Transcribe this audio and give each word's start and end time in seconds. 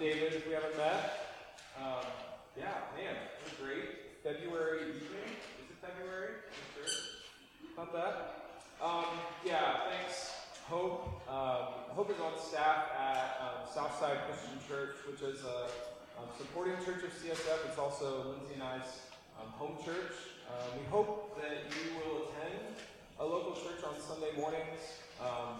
we 0.00 0.54
haven't 0.54 0.76
met. 0.76 1.26
Um, 1.76 2.06
yeah, 2.56 2.86
man, 2.94 3.16
great. 3.60 4.22
February 4.22 4.94
evening. 4.94 5.26
Is 5.58 5.70
it 5.70 5.78
February? 5.82 6.38
You 6.46 6.86
sure? 6.86 7.74
Not 7.76 7.92
that? 7.92 8.34
Um, 8.80 9.18
yeah, 9.44 9.90
thanks. 9.90 10.34
Hope. 10.66 11.22
Um, 11.28 11.96
Hope 11.96 12.10
is 12.10 12.20
on 12.20 12.38
staff 12.38 12.92
at 12.94 13.40
um, 13.42 13.66
Southside 13.74 14.18
Christian 14.28 14.58
Church, 14.68 14.94
which 15.10 15.20
is 15.20 15.42
a 15.44 15.66
um, 16.20 16.30
supporting 16.38 16.76
church 16.84 17.02
of 17.02 17.10
CSF. 17.10 17.66
It's 17.68 17.78
also 17.78 18.36
Lindsay 18.38 18.54
and 18.54 18.62
I's 18.62 19.02
um, 19.40 19.50
home 19.58 19.78
church. 19.84 20.14
Uh, 20.46 20.78
we 20.78 20.86
hope 20.90 21.36
that 21.42 21.66
you 21.74 21.98
will 21.98 22.30
attend 22.30 22.76
a 23.18 23.24
local 23.24 23.54
church 23.54 23.82
on 23.82 23.98
Sunday 24.00 24.30
mornings. 24.38 25.02
Um, 25.20 25.58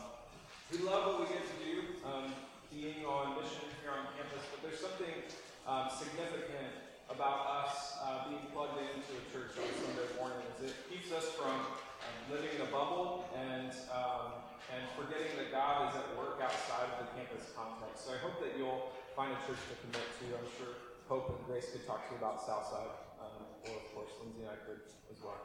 we 0.70 0.78
love 0.78 1.18
what 1.18 1.20
we 1.22 1.34
get 1.34 1.42
to 1.42 1.58
do, 1.64 2.06
um, 2.06 2.32
being 2.72 3.04
on 3.04 3.40
mission 3.40 3.64
here 3.80 3.92
on 3.92 4.04
campus, 4.16 4.44
but 4.52 4.60
there's 4.60 4.80
something 4.80 5.24
um, 5.64 5.88
significant 5.88 6.88
about 7.08 7.64
us 7.64 7.96
uh, 8.04 8.28
being 8.28 8.44
plugged 8.52 8.76
into 8.76 9.12
a 9.16 9.24
church 9.32 9.56
on 9.56 9.68
Sunday 9.80 10.08
mornings. 10.20 10.56
It 10.60 10.76
keeps 10.92 11.08
us 11.08 11.24
from 11.32 11.56
um, 11.56 12.16
living 12.28 12.52
in 12.52 12.60
a 12.60 12.70
bubble 12.70 13.24
and 13.32 13.72
um, 13.88 14.44
and 14.68 14.84
forgetting 14.92 15.32
that 15.40 15.48
God 15.48 15.88
is 15.88 15.96
at 15.96 16.12
work 16.20 16.44
outside 16.44 16.92
of 16.92 17.08
the 17.08 17.08
campus 17.16 17.48
context. 17.56 18.04
So 18.04 18.12
I 18.12 18.20
hope 18.20 18.36
that 18.44 18.52
you'll 18.60 18.92
find 19.16 19.32
a 19.32 19.40
church 19.48 19.60
to 19.72 19.74
commit 19.80 20.04
to. 20.20 20.36
I'm 20.36 20.50
sure 20.60 20.76
Hope 21.08 21.32
and 21.32 21.40
Grace 21.48 21.72
could 21.72 21.88
talk 21.88 22.04
to 22.04 22.12
you 22.12 22.20
about 22.20 22.44
Southside, 22.44 22.92
um, 23.16 23.48
or 23.64 23.80
of 23.80 23.88
course 23.96 24.12
Lindsay 24.20 24.44
and 24.44 24.52
I 24.52 24.60
could 24.68 24.84
as 25.08 25.24
well. 25.24 25.40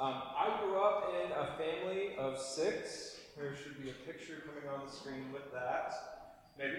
Um, 0.00 0.16
I 0.32 0.48
grew 0.64 0.80
up 0.80 1.12
in 1.12 1.28
a 1.36 1.52
family 1.60 2.16
of 2.16 2.40
six. 2.40 3.20
There 3.36 3.52
should 3.52 3.76
be 3.76 3.92
a 3.92 3.98
picture 4.08 4.40
coming 4.48 4.64
on 4.64 4.88
the 4.88 4.92
screen 4.92 5.28
with 5.28 5.52
that. 5.52 6.23
Maybe? 6.56 6.76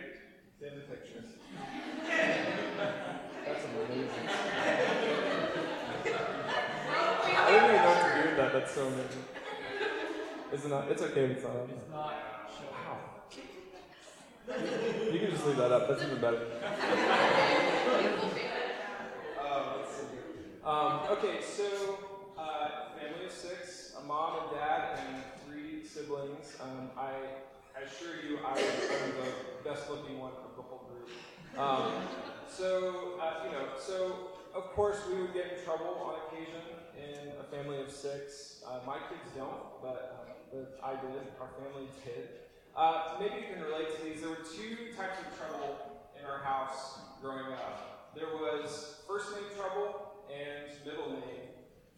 Family 0.59 0.83
pictures. 0.89 1.29
That's 3.45 3.63
amazing. 3.65 4.29
I 7.37 7.51
didn't 7.51 7.65
even 7.65 7.75
know 7.75 7.89
what 7.89 8.01
to 8.01 8.07
do 8.15 8.21
with 8.29 8.37
that. 8.37 8.53
That's 8.53 8.71
so 8.73 8.87
amazing. 8.87 9.25
Is 10.53 10.65
it 10.65 10.69
not? 10.69 10.89
It's 10.89 11.01
okay 11.01 11.25
it's 11.25 11.43
not. 11.43 11.51
It's 11.67 11.89
not 11.91 12.13
Wow. 12.71 12.97
You 15.11 15.19
can 15.19 15.29
just 15.31 15.45
leave 15.45 15.57
that 15.57 15.71
up. 15.71 15.87
That's 15.89 16.03
even 16.03 16.19
better. 16.21 16.41
Um, 19.37 19.63
let's 19.77 19.91
see. 19.95 20.07
Um, 20.63 20.93
okay, 21.11 21.35
so 21.39 21.65
uh, 22.37 22.69
family 22.97 23.25
of 23.25 23.31
six, 23.31 23.93
a 24.01 24.03
mom 24.03 24.39
and 24.41 24.49
dad, 24.57 24.97
and 24.97 25.23
three 25.45 25.83
siblings. 25.85 26.57
Um, 26.59 26.89
I, 26.97 27.11
I 27.75 27.83
assure 27.83 28.15
you, 28.23 28.39
I 28.39 28.57
am 28.57 29.11
the 29.19 29.69
best 29.69 29.89
looking 29.89 30.17
one 30.17 30.31
of 30.31 30.55
the 30.55 30.63
whole 30.63 30.87
group. 30.87 31.11
Um, 31.59 32.07
so, 32.47 33.19
uh, 33.19 33.43
you 33.45 33.51
know, 33.51 33.67
so 33.77 34.31
of 34.55 34.71
course 34.71 34.99
we 35.11 35.19
would 35.19 35.33
get 35.33 35.57
in 35.57 35.63
trouble 35.65 35.99
on 35.99 36.15
occasion 36.23 36.63
in 36.95 37.35
a 37.35 37.43
family 37.51 37.81
of 37.81 37.91
six. 37.91 38.63
Uh, 38.65 38.79
my 38.87 38.95
kids 39.11 39.27
don't, 39.35 39.81
but, 39.81 40.15
uh, 40.15 40.31
but 40.53 40.79
I 40.83 40.91
did. 40.91 41.27
Our 41.41 41.51
family 41.59 41.89
did. 42.05 42.29
Uh, 42.77 43.19
maybe 43.19 43.43
you 43.43 43.53
can 43.53 43.61
relate 43.61 43.91
to 43.97 44.03
these. 44.05 44.21
There 44.21 44.29
were 44.29 44.47
two 44.55 44.95
types 44.95 45.19
of 45.19 45.27
trouble 45.37 45.75
in 46.17 46.25
our 46.25 46.39
house 46.39 46.99
growing 47.21 47.51
up. 47.51 48.15
There 48.15 48.31
was 48.39 49.03
first 49.05 49.31
name 49.35 49.51
trouble 49.59 50.23
and 50.31 50.64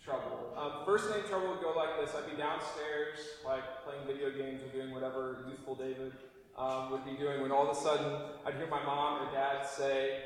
trouble. 0.07 0.55
Um, 0.55 0.85
first 0.85 1.11
name 1.11 1.19
trouble 1.27 1.49
would 1.49 1.61
go 1.61 1.73
like 1.75 1.99
this. 1.99 2.15
I'd 2.15 2.31
be 2.31 2.37
downstairs, 2.37 3.19
like 3.45 3.83
playing 3.83 4.07
video 4.07 4.31
games 4.31 4.63
or 4.63 4.69
doing 4.69 4.93
whatever 4.93 5.43
youthful 5.49 5.75
David 5.75 6.13
um, 6.57 6.91
would 6.91 7.03
be 7.03 7.11
doing, 7.11 7.41
when 7.41 7.51
all 7.51 7.69
of 7.69 7.77
a 7.77 7.79
sudden 7.79 8.21
I'd 8.45 8.55
hear 8.55 8.67
my 8.67 8.81
mom 8.83 9.27
or 9.27 9.31
dad 9.33 9.67
say, 9.67 10.19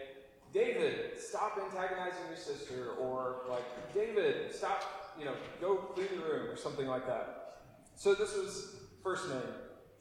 David, 0.53 1.19
stop 1.19 1.57
antagonizing 1.57 2.27
your 2.27 2.37
sister, 2.37 2.91
or 2.99 3.37
like, 3.49 3.63
David, 3.93 4.53
stop, 4.53 5.15
you 5.17 5.25
know, 5.25 5.33
go 5.59 5.77
clean 5.77 6.09
the 6.11 6.25
room, 6.25 6.49
or 6.49 6.57
something 6.57 6.87
like 6.87 7.07
that. 7.07 7.55
So 7.95 8.13
this 8.13 8.35
was 8.35 8.75
first 9.01 9.29
name 9.29 9.41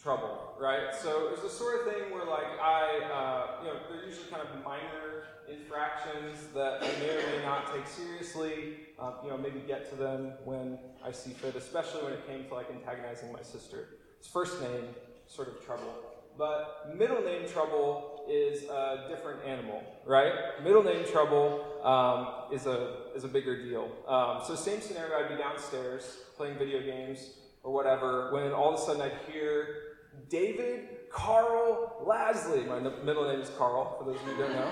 trouble, 0.02 0.54
right? 0.58 0.94
So 0.94 1.26
it 1.26 1.30
was 1.30 1.40
the 1.40 1.48
sort 1.48 1.80
of 1.80 1.94
thing 1.94 2.10
where, 2.10 2.24
like, 2.24 2.50
I, 2.60 3.00
uh, 3.12 3.62
you 3.64 3.68
know, 3.68 3.78
they're 3.88 4.04
usually 4.04 4.28
kind 4.28 4.42
of 4.42 4.64
minor 4.64 5.19
infractions 5.52 6.48
that 6.54 6.82
I 6.82 6.88
may 7.00 7.10
or 7.10 7.38
may 7.38 7.44
not 7.44 7.74
take 7.74 7.86
seriously. 7.86 8.76
Um, 8.98 9.14
you 9.24 9.30
know, 9.30 9.38
maybe 9.38 9.60
get 9.60 9.88
to 9.90 9.96
them 9.96 10.32
when 10.44 10.78
I 11.04 11.12
see 11.12 11.30
fit, 11.30 11.56
especially 11.56 12.04
when 12.04 12.12
it 12.12 12.26
came 12.26 12.44
to 12.46 12.54
like 12.54 12.70
antagonizing 12.70 13.32
my 13.32 13.42
sister. 13.42 13.88
It's 14.18 14.28
first 14.28 14.60
name 14.60 14.84
sort 15.26 15.48
of 15.48 15.64
trouble. 15.64 15.94
But 16.36 16.94
middle 16.96 17.22
name 17.22 17.48
trouble 17.48 18.24
is 18.28 18.64
a 18.64 19.06
different 19.08 19.44
animal, 19.44 19.82
right? 20.06 20.32
Middle 20.62 20.82
name 20.82 21.04
trouble 21.04 21.64
um, 21.82 22.54
is 22.54 22.66
a 22.66 23.10
is 23.14 23.24
a 23.24 23.28
bigger 23.28 23.62
deal. 23.62 23.90
Um, 24.06 24.40
so 24.46 24.54
same 24.54 24.80
scenario, 24.80 25.18
I'd 25.18 25.28
be 25.28 25.36
downstairs 25.36 26.18
playing 26.36 26.56
video 26.56 26.80
games 26.80 27.34
or 27.62 27.72
whatever, 27.72 28.32
when 28.32 28.52
all 28.52 28.72
of 28.72 28.80
a 28.80 28.82
sudden 28.82 29.02
I'd 29.02 29.18
hear 29.30 29.98
David 30.28 30.88
Carl 31.10 32.04
Lasley. 32.06 32.66
My 32.66 32.78
middle 33.04 33.28
name 33.28 33.40
is 33.40 33.50
Carl, 33.58 33.96
for 33.98 34.04
those 34.04 34.20
of 34.20 34.26
you 34.28 34.34
who 34.34 34.42
don't 34.42 34.52
know. 34.52 34.70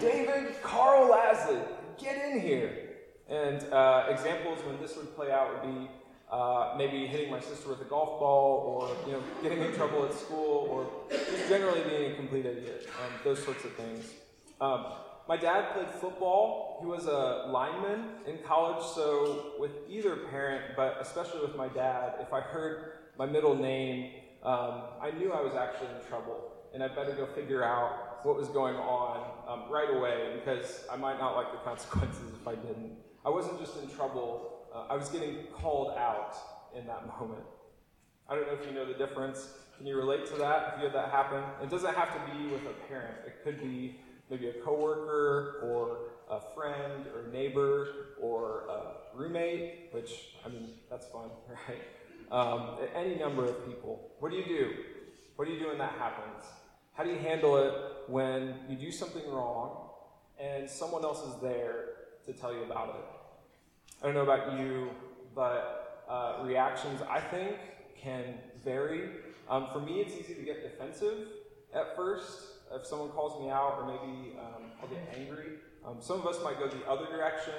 David 0.00 0.60
Carl 0.62 1.10
Lasley, 1.10 1.62
get 1.98 2.30
in 2.30 2.40
here. 2.40 2.90
And 3.28 3.62
uh, 3.72 4.06
examples 4.08 4.58
when 4.66 4.80
this 4.80 4.96
would 4.96 5.14
play 5.14 5.30
out 5.30 5.52
would 5.52 5.74
be 5.74 5.90
uh, 6.30 6.74
maybe 6.76 7.06
hitting 7.06 7.30
my 7.30 7.40
sister 7.40 7.68
with 7.68 7.80
a 7.80 7.84
golf 7.84 8.18
ball, 8.18 8.80
or 8.80 9.06
you 9.06 9.12
know, 9.12 9.22
getting 9.42 9.62
in 9.62 9.72
trouble 9.74 10.04
at 10.04 10.12
school, 10.12 10.66
or 10.70 10.90
just 11.10 11.48
generally 11.48 11.82
being 11.82 12.12
a 12.12 12.14
complete 12.16 12.44
idiot. 12.44 12.88
Um, 13.00 13.12
those 13.22 13.42
sorts 13.42 13.64
of 13.64 13.72
things. 13.74 14.06
Um, 14.60 14.86
my 15.28 15.36
dad 15.36 15.72
played 15.72 15.88
football. 15.88 16.78
He 16.80 16.86
was 16.86 17.06
a 17.06 17.48
lineman 17.50 18.10
in 18.26 18.38
college, 18.38 18.84
so 18.84 19.52
with 19.58 19.70
either 19.88 20.16
parent, 20.16 20.76
but 20.76 20.98
especially 21.00 21.40
with 21.40 21.56
my 21.56 21.68
dad, 21.68 22.14
if 22.20 22.32
I 22.32 22.40
heard 22.40 22.92
my 23.16 23.26
middle 23.26 23.54
name, 23.54 24.10
um, 24.44 24.82
I 25.00 25.10
knew 25.10 25.32
I 25.32 25.40
was 25.40 25.54
actually 25.54 25.88
in 25.98 26.06
trouble, 26.08 26.52
and 26.74 26.82
I 26.82 26.88
better 26.88 27.12
go 27.12 27.26
figure 27.26 27.64
out 27.64 28.24
what 28.24 28.36
was 28.36 28.48
going 28.48 28.76
on 28.76 29.24
um, 29.48 29.72
right 29.72 29.88
away 29.94 30.34
because 30.34 30.84
I 30.90 30.96
might 30.96 31.18
not 31.18 31.34
like 31.34 31.52
the 31.52 31.58
consequences 31.58 32.32
if 32.40 32.46
I 32.46 32.54
didn't. 32.54 32.92
I 33.24 33.30
wasn't 33.30 33.58
just 33.58 33.82
in 33.82 33.88
trouble, 33.88 34.66
uh, 34.74 34.86
I 34.90 34.96
was 34.96 35.08
getting 35.08 35.46
called 35.54 35.96
out 35.96 36.34
in 36.76 36.86
that 36.86 37.06
moment. 37.06 37.44
I 38.28 38.34
don't 38.34 38.46
know 38.46 38.54
if 38.54 38.66
you 38.66 38.72
know 38.72 38.84
the 38.84 38.94
difference. 38.94 39.48
Can 39.78 39.86
you 39.86 39.96
relate 39.96 40.26
to 40.26 40.34
that 40.36 40.74
if 40.74 40.78
you 40.78 40.84
had 40.84 40.94
that 40.94 41.10
happen? 41.10 41.42
It 41.62 41.70
doesn't 41.70 41.94
have 41.94 42.12
to 42.12 42.32
be 42.32 42.46
with 42.48 42.62
a 42.62 42.88
parent, 42.88 43.16
it 43.26 43.42
could 43.44 43.60
be 43.60 43.96
maybe 44.30 44.48
a 44.48 44.52
coworker 44.64 45.60
or 45.64 45.98
a 46.30 46.40
friend 46.54 47.06
or 47.14 47.30
neighbor 47.30 48.16
or 48.20 48.66
a 48.68 49.16
roommate, 49.16 49.88
which, 49.92 50.34
I 50.44 50.48
mean, 50.48 50.70
that's 50.90 51.06
fun, 51.06 51.28
right? 51.68 51.82
Um, 52.30 52.78
any 52.94 53.16
number 53.16 53.44
of 53.44 53.66
people. 53.66 54.10
What 54.18 54.30
do 54.30 54.38
you 54.38 54.44
do? 54.44 54.70
What 55.36 55.46
do 55.46 55.52
you 55.52 55.60
do 55.60 55.68
when 55.68 55.78
that 55.78 55.92
happens? 55.98 56.44
How 56.94 57.04
do 57.04 57.10
you 57.10 57.18
handle 57.18 57.56
it 57.56 57.74
when 58.08 58.54
you 58.68 58.76
do 58.76 58.92
something 58.92 59.28
wrong 59.28 59.90
and 60.38 60.68
someone 60.68 61.04
else 61.04 61.22
is 61.26 61.40
there 61.42 61.86
to 62.26 62.32
tell 62.32 62.52
you 62.52 62.62
about 62.62 62.90
it? 62.90 63.04
I 64.02 64.06
don't 64.06 64.14
know 64.14 64.22
about 64.22 64.58
you, 64.58 64.90
but 65.34 66.04
uh, 66.08 66.42
reactions, 66.44 67.00
I 67.08 67.20
think, 67.20 67.56
can 68.00 68.34
vary. 68.64 69.08
Um, 69.48 69.68
for 69.72 69.80
me, 69.80 70.00
it's 70.00 70.14
easy 70.14 70.34
to 70.34 70.42
get 70.42 70.62
defensive 70.62 71.28
at 71.74 71.96
first 71.96 72.53
if 72.74 72.86
someone 72.86 73.10
calls 73.10 73.40
me 73.42 73.50
out, 73.50 73.78
or 73.80 73.86
maybe 73.86 74.36
um, 74.38 74.70
I'll 74.82 74.88
get 74.88 74.98
angry. 75.16 75.58
Um, 75.86 75.96
some 76.00 76.20
of 76.20 76.26
us 76.26 76.42
might 76.42 76.58
go 76.58 76.68
the 76.68 76.84
other 76.88 77.06
direction. 77.06 77.54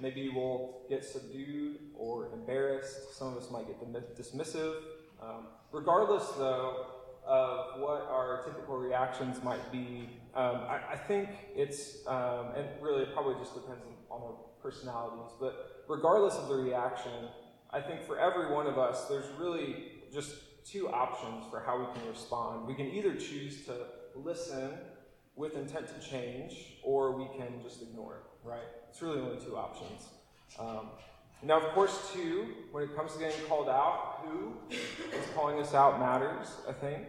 Maybe 0.00 0.28
we'll 0.28 0.82
get 0.88 1.04
subdued 1.04 1.78
or 1.96 2.32
embarrassed. 2.32 3.16
Some 3.16 3.28
of 3.28 3.36
us 3.36 3.50
might 3.50 3.66
get 3.66 3.80
dismissive. 4.16 4.76
Um, 5.22 5.46
regardless, 5.72 6.28
though, 6.38 6.86
of 7.26 7.80
what 7.80 8.06
our 8.10 8.42
typical 8.44 8.76
reactions 8.76 9.42
might 9.42 9.72
be, 9.72 10.08
um, 10.34 10.56
I, 10.68 10.80
I, 10.92 10.96
think 10.96 11.30
it's, 11.54 12.06
um, 12.06 12.48
and 12.56 12.66
really 12.80 13.02
it 13.02 13.14
probably 13.14 13.34
just 13.36 13.54
depends 13.54 13.82
on 14.10 14.20
our 14.20 14.34
personalities, 14.62 15.32
but 15.40 15.84
regardless 15.88 16.34
of 16.34 16.48
the 16.48 16.56
reaction, 16.56 17.28
I 17.70 17.80
think 17.80 18.02
for 18.02 18.18
every 18.18 18.52
one 18.52 18.66
of 18.66 18.78
us, 18.78 19.06
there's 19.08 19.30
really 19.38 19.92
just 20.12 20.34
two 20.66 20.88
options 20.88 21.44
for 21.50 21.60
how 21.60 21.78
we 21.78 21.86
can 21.98 22.08
respond. 22.08 22.66
We 22.66 22.74
can 22.74 22.86
either 22.86 23.14
choose 23.14 23.64
to 23.66 23.86
listen 24.14 24.70
with 25.36 25.56
intent 25.56 25.88
to 25.88 26.08
change, 26.08 26.78
or 26.82 27.12
we 27.12 27.26
can 27.36 27.60
just 27.62 27.82
ignore 27.82 28.16
it, 28.16 28.48
right? 28.48 28.68
It's 28.88 29.02
really 29.02 29.20
only 29.20 29.44
two 29.44 29.56
options. 29.56 30.08
Um, 30.58 30.90
now, 31.42 31.58
of 31.58 31.64
course, 31.74 32.10
too, 32.12 32.46
when 32.70 32.84
it 32.84 32.96
comes 32.96 33.12
to 33.14 33.18
getting 33.18 33.44
called 33.46 33.68
out, 33.68 34.24
who 34.24 34.54
is 34.70 35.26
calling 35.34 35.60
us 35.60 35.74
out 35.74 35.98
matters, 35.98 36.48
I 36.68 36.72
think. 36.72 37.04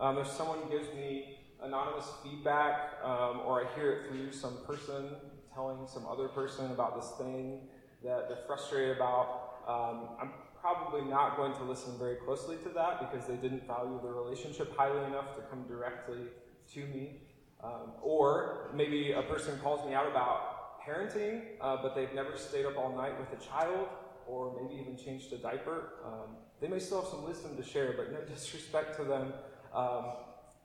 Um, 0.00 0.18
if 0.18 0.26
someone 0.26 0.58
gives 0.70 0.92
me 0.94 1.38
anonymous 1.62 2.06
feedback, 2.22 2.98
um, 3.02 3.40
or 3.46 3.64
I 3.64 3.74
hear 3.74 3.92
it 3.92 4.08
through 4.08 4.32
some 4.32 4.58
person 4.66 5.10
telling 5.54 5.86
some 5.86 6.06
other 6.06 6.28
person 6.28 6.70
about 6.70 7.00
this 7.00 7.12
thing 7.18 7.60
that 8.04 8.28
they're 8.28 8.44
frustrated 8.46 8.96
about, 8.96 9.62
um, 9.66 10.08
I'm 10.20 10.30
probably 10.60 11.02
not 11.08 11.36
going 11.36 11.52
to 11.54 11.62
listen 11.64 11.96
very 11.98 12.16
closely 12.16 12.56
to 12.64 12.68
that 12.70 13.10
because 13.10 13.26
they 13.26 13.36
didn't 13.36 13.66
value 13.66 13.98
the 14.02 14.08
relationship 14.08 14.76
highly 14.76 15.04
enough 15.04 15.34
to 15.36 15.42
come 15.42 15.64
directly 15.68 16.26
to 16.74 16.80
me. 16.80 17.22
Um, 17.62 17.92
or 18.02 18.70
maybe 18.74 19.12
a 19.12 19.22
person 19.22 19.58
calls 19.58 19.86
me 19.88 19.94
out 19.94 20.06
about 20.06 20.80
parenting, 20.86 21.42
uh, 21.60 21.76
but 21.82 21.94
they've 21.94 22.12
never 22.14 22.36
stayed 22.36 22.66
up 22.66 22.78
all 22.78 22.96
night 22.96 23.18
with 23.18 23.40
a 23.40 23.44
child, 23.44 23.88
or 24.26 24.56
maybe 24.62 24.80
even 24.80 24.96
changed 24.96 25.32
a 25.32 25.38
diaper. 25.38 25.94
Um, 26.04 26.36
they 26.60 26.68
may 26.68 26.78
still 26.78 27.00
have 27.00 27.10
some 27.10 27.24
wisdom 27.24 27.56
to 27.56 27.62
share, 27.62 27.94
but 27.96 28.12
no 28.12 28.20
disrespect 28.34 28.96
to 28.98 29.04
them. 29.04 29.32
Um, 29.74 30.04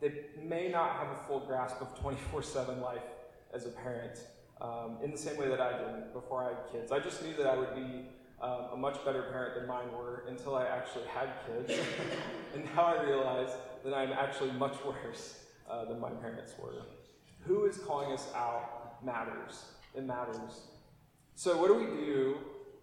they 0.02 0.14
may 0.42 0.70
not 0.70 0.92
have 0.98 1.08
a 1.08 1.28
full 1.28 1.40
grasp 1.42 1.82
of 1.82 2.00
24 2.02 2.44
7 2.44 2.82
life 2.82 3.02
as 3.54 3.66
a 3.66 3.70
parent 3.70 4.20
um, 4.62 4.98
in 5.04 5.12
the 5.12 5.18
same 5.18 5.38
way 5.38 5.48
that 5.50 5.60
I 5.60 5.78
did 5.78 6.14
before 6.14 6.44
I 6.44 6.50
had 6.50 6.72
kids. 6.72 6.92
I 6.92 7.00
just 7.00 7.24
knew 7.24 7.34
that 7.36 7.48
I 7.48 7.58
would 7.58 7.76
be 7.76 8.06
um, 8.42 8.66
a 8.74 8.78
much 8.78 9.04
better 9.06 9.24
parent 9.24 9.56
than 9.56 9.68
mine 9.68 9.92
were 9.92 10.26
until 10.28 10.56
I 10.56 10.66
actually 10.66 11.06
had 11.06 11.30
kids. 11.48 11.80
and 12.54 12.66
now 12.76 12.84
I 12.84 13.04
realize 13.04 13.50
that 13.84 13.94
I'm 13.94 14.12
actually 14.12 14.52
much 14.52 14.76
worse 14.86 15.43
uh, 15.74 15.86
than 15.86 16.00
my 16.00 16.10
parents 16.10 16.54
were. 16.62 16.86
Who 17.46 17.66
is 17.66 17.78
calling 17.78 18.12
us 18.14 18.28
out 18.36 19.04
matters. 19.04 19.66
It 19.96 20.06
matters. 20.06 20.62
So, 21.36 21.58
what 21.58 21.68
do 21.68 21.75
we 21.75 21.86
do 21.86 22.38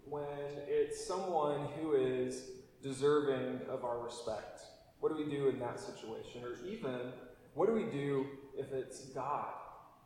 when 0.04 0.25
it's 0.66 1.06
someone 1.06 1.69
who 1.78 1.94
is 1.94 2.42
deserving 2.82 3.60
of 3.69 3.84
our 3.84 4.00
respect? 4.00 4.60
What 5.00 5.16
do 5.16 5.25
we 5.25 5.31
do 5.31 5.48
in 5.48 5.58
that 5.60 5.78
situation? 5.81 6.42
Or 6.44 6.66
even, 6.66 7.12
what 7.54 7.66
do 7.66 7.72
we 7.72 7.84
do 7.84 8.26
if 8.56 8.72
it's 8.72 9.06
God 9.06 9.48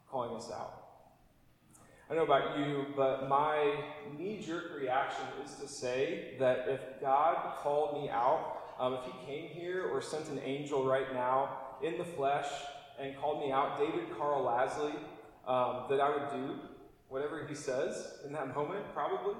calling 0.09 0.37
us 0.37 0.51
out? 0.53 0.83
I 2.09 2.15
don't 2.15 2.29
know 2.29 2.35
about 2.35 2.59
you, 2.59 2.87
but 2.95 3.29
my 3.29 3.77
knee 4.17 4.43
jerk 4.47 4.79
reaction 4.79 5.25
is 5.43 5.55
to 5.57 5.67
say 5.67 6.37
that 6.39 6.67
if 6.69 6.81
God 7.01 7.57
called 7.63 8.03
me 8.03 8.11
out, 8.11 8.61
um, 8.79 8.95
if 8.95 9.05
He 9.05 9.27
came 9.27 9.49
here 9.49 9.89
or 9.91 10.03
sent 10.03 10.29
an 10.29 10.39
angel 10.45 10.85
right 10.85 11.13
now 11.15 11.59
in 11.83 11.99
the 11.99 12.05
flesh 12.05 12.47
and 13.01 13.17
called 13.17 13.41
me 13.45 13.53
out, 13.53 13.79
David 13.79 14.07
Carl 14.17 14.45
Lasley, 14.45 14.95
um, 15.47 15.85
that 15.91 16.01
I 16.01 16.11
would 16.11 16.31
do 16.31 16.55
whatever 17.09 17.47
He 17.47 17.55
says 17.55 18.19
in 18.27 18.33
that 18.33 18.55
moment, 18.55 18.85
probably. 18.93 19.35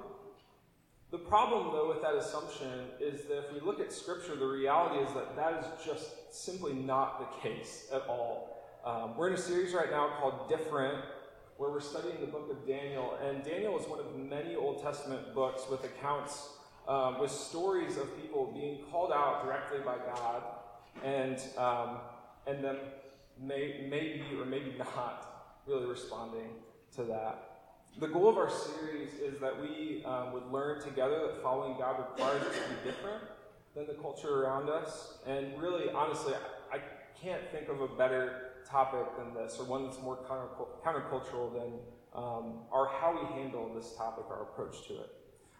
The 1.11 1.17
problem, 1.19 1.71
though, 1.71 1.87
with 1.87 2.01
that 2.01 2.15
assumption 2.15 2.87
is 2.99 3.25
that 3.25 3.45
if 3.45 3.53
we 3.53 3.59
look 3.59 3.79
at 3.79 3.93
Scripture, 3.93 4.35
the 4.35 4.45
reality 4.45 5.03
is 5.03 5.13
that 5.13 5.35
that 5.35 5.63
is 5.63 5.85
just 5.85 6.33
simply 6.33 6.73
not 6.73 7.19
the 7.19 7.49
case 7.49 7.87
at 7.93 8.05
all. 8.07 8.63
Um, 8.83 9.15
we're 9.15 9.29
in 9.29 9.33
a 9.33 9.37
series 9.37 9.73
right 9.73 9.89
now 9.89 10.13
called 10.19 10.49
Different, 10.49 11.03
where 11.57 11.69
we're 11.69 11.79
studying 11.79 12.19
the 12.19 12.27
book 12.27 12.51
of 12.51 12.67
Daniel. 12.67 13.17
And 13.23 13.43
Daniel 13.43 13.79
is 13.79 13.87
one 13.87 13.99
of 13.99 14.15
many 14.15 14.55
Old 14.55 14.83
Testament 14.83 15.33
books 15.33 15.63
with 15.69 15.83
accounts, 15.85 16.49
um, 16.87 17.19
with 17.19 17.31
stories 17.31 17.97
of 17.97 18.15
people 18.21 18.51
being 18.53 18.79
called 18.91 19.11
out 19.11 19.45
directly 19.45 19.79
by 19.79 19.97
God, 19.97 20.43
and 21.03 21.39
um, 21.57 21.97
and 22.45 22.63
them 22.63 22.77
may, 23.41 23.85
maybe 23.89 24.23
or 24.39 24.45
maybe 24.45 24.75
not 24.77 25.61
really 25.67 25.85
responding 25.85 26.49
to 26.95 27.03
that. 27.03 27.51
The 27.99 28.07
goal 28.07 28.27
of 28.27 28.37
our 28.37 28.49
series 28.49 29.13
is 29.13 29.39
that 29.39 29.61
we 29.61 30.03
um, 30.05 30.33
would 30.33 30.51
learn 30.51 30.81
together 30.81 31.19
that 31.27 31.41
following 31.41 31.77
God 31.77 31.97
requires 31.99 32.41
us 32.43 32.53
to 32.53 32.69
be 32.69 32.91
different 32.91 33.23
than 33.73 33.87
the 33.87 33.93
culture 33.93 34.43
around 34.43 34.69
us. 34.69 35.17
And 35.25 35.59
really, 35.61 35.89
honestly, 35.89 36.33
I, 36.71 36.77
I 36.77 36.79
can't 37.21 37.49
think 37.51 37.69
of 37.69 37.81
a 37.81 37.87
better 37.87 38.51
topic 38.69 39.05
than 39.17 39.33
this, 39.33 39.57
or 39.59 39.65
one 39.65 39.85
that's 39.85 40.01
more 40.01 40.17
counter, 40.27 40.49
countercultural 40.83 41.53
than 41.53 41.73
um, 42.13 42.59
our 42.71 42.87
how 42.87 43.13
we 43.13 43.41
handle 43.41 43.71
this 43.73 43.93
topic, 43.95 44.25
our 44.29 44.43
approach 44.43 44.87
to 44.87 44.95
it. 44.95 45.09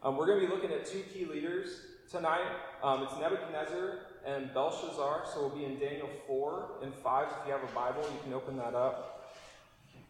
Um, 0.03 0.17
we're 0.17 0.27
going 0.27 0.41
to 0.41 0.47
be 0.47 0.53
looking 0.53 0.71
at 0.71 0.85
two 0.85 1.03
key 1.13 1.25
leaders 1.25 1.81
tonight. 2.11 2.51
Um, 2.83 3.03
it's 3.03 3.17
Nebuchadnezzar 3.17 4.04
and 4.25 4.53
Belshazzar. 4.53 5.25
So 5.33 5.41
we'll 5.41 5.57
be 5.57 5.65
in 5.65 5.79
Daniel 5.79 6.09
4 6.27 6.69
and 6.83 6.93
5. 6.93 7.27
If 7.27 7.47
you 7.47 7.53
have 7.53 7.63
a 7.63 7.73
Bible, 7.73 8.01
you 8.01 8.19
can 8.23 8.33
open 8.33 8.57
that 8.57 8.73
up. 8.73 9.33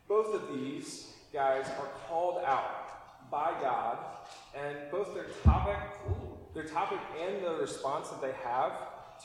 Both 0.08 0.34
of 0.34 0.56
these 0.56 1.12
guys 1.34 1.66
are 1.80 1.90
called 2.08 2.44
out 2.46 3.30
by 3.32 3.52
God, 3.60 3.98
and 4.56 4.78
both 4.92 5.14
their 5.14 5.26
topic, 5.44 5.78
their 6.54 6.66
topic 6.66 7.00
and 7.22 7.44
the 7.44 7.56
response 7.56 8.10
that 8.10 8.22
they 8.22 8.34
have 8.44 8.72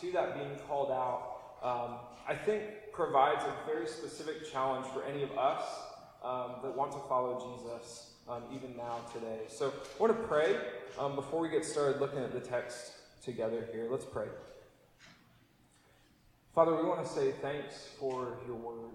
to 0.01 0.13
that 0.13 0.35
being 0.35 0.57
called 0.67 0.91
out, 0.91 1.41
um, 1.63 1.97
I 2.27 2.35
think 2.35 2.63
provides 2.93 3.45
a 3.45 3.55
very 3.67 3.87
specific 3.87 4.51
challenge 4.51 4.87
for 4.87 5.05
any 5.05 5.23
of 5.23 5.37
us 5.37 5.63
um, 6.25 6.57
that 6.63 6.75
want 6.75 6.93
to 6.93 6.99
follow 7.09 7.57
Jesus 7.57 8.13
um, 8.29 8.43
even 8.55 8.77
now 8.77 9.01
today. 9.13 9.41
So 9.49 9.69
I 9.69 10.03
want 10.03 10.21
to 10.21 10.29
pray 10.29 10.57
um, 10.99 11.15
before 11.15 11.41
we 11.41 11.49
get 11.49 11.65
started 11.65 12.01
looking 12.01 12.21
at 12.21 12.33
the 12.33 12.41
text 12.41 12.93
together 13.23 13.67
here. 13.73 13.89
Let's 13.91 14.05
pray. 14.05 14.27
Father, 16.61 16.77
we 16.77 16.87
want 16.87 17.03
to 17.03 17.11
say 17.11 17.33
thanks 17.41 17.89
for 17.99 18.37
your 18.47 18.55
word. 18.55 18.93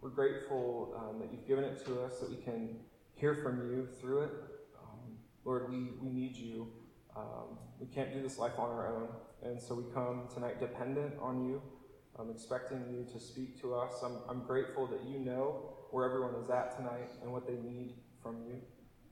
We're 0.00 0.10
grateful 0.10 0.94
um, 0.96 1.18
that 1.18 1.32
you've 1.32 1.44
given 1.44 1.64
it 1.64 1.84
to 1.86 2.02
us, 2.02 2.20
that 2.20 2.30
we 2.30 2.36
can 2.36 2.76
hear 3.16 3.34
from 3.42 3.68
you 3.68 3.88
through 4.00 4.20
it. 4.20 4.30
Um, 4.80 5.16
Lord, 5.44 5.68
we, 5.68 5.88
we 6.00 6.08
need 6.08 6.36
you. 6.36 6.68
Um, 7.16 7.58
we 7.80 7.88
can't 7.88 8.12
do 8.12 8.22
this 8.22 8.38
life 8.38 8.60
on 8.60 8.70
our 8.70 8.94
own. 8.94 9.08
And 9.42 9.60
so 9.60 9.74
we 9.74 9.82
come 9.92 10.28
tonight 10.32 10.60
dependent 10.60 11.14
on 11.20 11.44
you, 11.44 11.60
I'm 12.16 12.30
expecting 12.30 12.84
you 12.92 13.12
to 13.12 13.18
speak 13.18 13.60
to 13.62 13.74
us. 13.74 13.94
I'm, 14.04 14.18
I'm 14.28 14.46
grateful 14.46 14.86
that 14.86 15.00
you 15.04 15.18
know 15.18 15.74
where 15.90 16.08
everyone 16.08 16.36
is 16.40 16.48
at 16.48 16.76
tonight 16.76 17.10
and 17.24 17.32
what 17.32 17.44
they 17.44 17.56
need 17.56 17.96
from 18.22 18.36
you. 18.46 18.60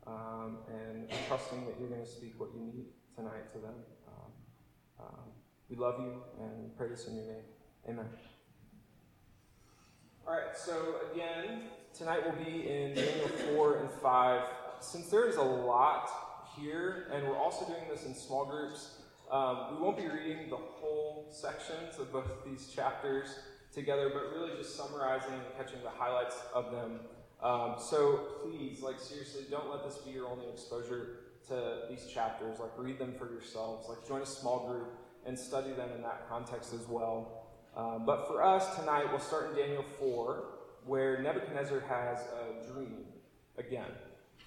Um, 0.06 0.58
and 0.69 1.08
I'm 1.11 1.19
trusting 1.26 1.64
that 1.67 1.75
you're 1.81 1.88
going 1.88 2.05
to 2.05 2.08
speak 2.08 2.38
what 2.38 2.50
you 2.55 2.61
need 2.61 2.87
tonight 3.17 3.52
to 3.55 3.58
them. 3.58 3.75
Um, 4.06 4.32
um, 5.00 5.29
we 5.70 5.76
love 5.76 6.00
you 6.00 6.12
and 6.40 6.64
we 6.64 6.69
pray 6.76 6.88
this 6.88 7.06
in 7.06 7.14
your 7.14 7.25
name. 7.25 7.43
Amen. 7.88 8.06
All 10.26 10.34
right, 10.34 10.56
so 10.56 10.96
again, 11.12 11.62
tonight 11.96 12.20
we'll 12.25 12.44
be 12.44 12.69
in 12.69 12.94
Daniel 12.94 13.28
4 13.55 13.76
and 13.78 13.90
5. 13.90 14.43
Since 14.81 15.08
there 15.08 15.28
is 15.28 15.37
a 15.37 15.43
lot 15.43 16.11
here, 16.58 17.06
and 17.12 17.26
we're 17.26 17.38
also 17.38 17.64
doing 17.67 17.84
this 17.88 18.05
in 18.05 18.14
small 18.14 18.44
groups, 18.44 18.96
um, 19.31 19.76
we 19.76 19.83
won't 19.83 19.97
be 19.97 20.09
reading 20.09 20.50
the 20.50 20.56
whole 20.56 21.28
sections 21.30 21.99
of 21.99 22.12
both 22.12 22.44
these 22.44 22.68
chapters 22.68 23.38
together, 23.73 24.11
but 24.12 24.33
really 24.35 24.56
just 24.56 24.76
summarizing 24.76 25.33
and 25.33 25.42
catching 25.56 25.80
the 25.85 25.90
highlights 25.90 26.37
of 26.52 26.73
them. 26.73 27.00
Um, 27.40 27.76
so 27.78 28.25
please, 28.42 28.83
like 28.83 28.99
seriously, 28.99 29.42
don't 29.49 29.71
let 29.71 29.85
this 29.85 29.99
be 29.99 30.11
your 30.11 30.26
only 30.26 30.49
exposure 30.49 31.21
to 31.49 31.83
these 31.88 32.06
chapters. 32.12 32.59
Like 32.59 32.73
read 32.76 32.99
them 32.99 33.14
for 33.16 33.30
yourselves. 33.30 33.88
Like 33.88 34.06
join 34.06 34.23
a 34.23 34.26
small 34.26 34.68
group 34.68 34.92
and 35.26 35.38
study 35.38 35.72
them 35.72 35.90
in 35.94 36.02
that 36.02 36.28
context 36.28 36.72
as 36.72 36.86
well. 36.88 37.46
Um, 37.76 38.04
but 38.04 38.26
for 38.26 38.42
us 38.42 38.76
tonight, 38.76 39.06
we'll 39.10 39.20
start 39.20 39.50
in 39.50 39.56
Daniel 39.56 39.84
4, 39.98 40.44
where 40.84 41.22
Nebuchadnezzar 41.22 41.80
has 41.80 42.18
a 42.18 42.72
dream 42.72 43.04
again. 43.58 43.90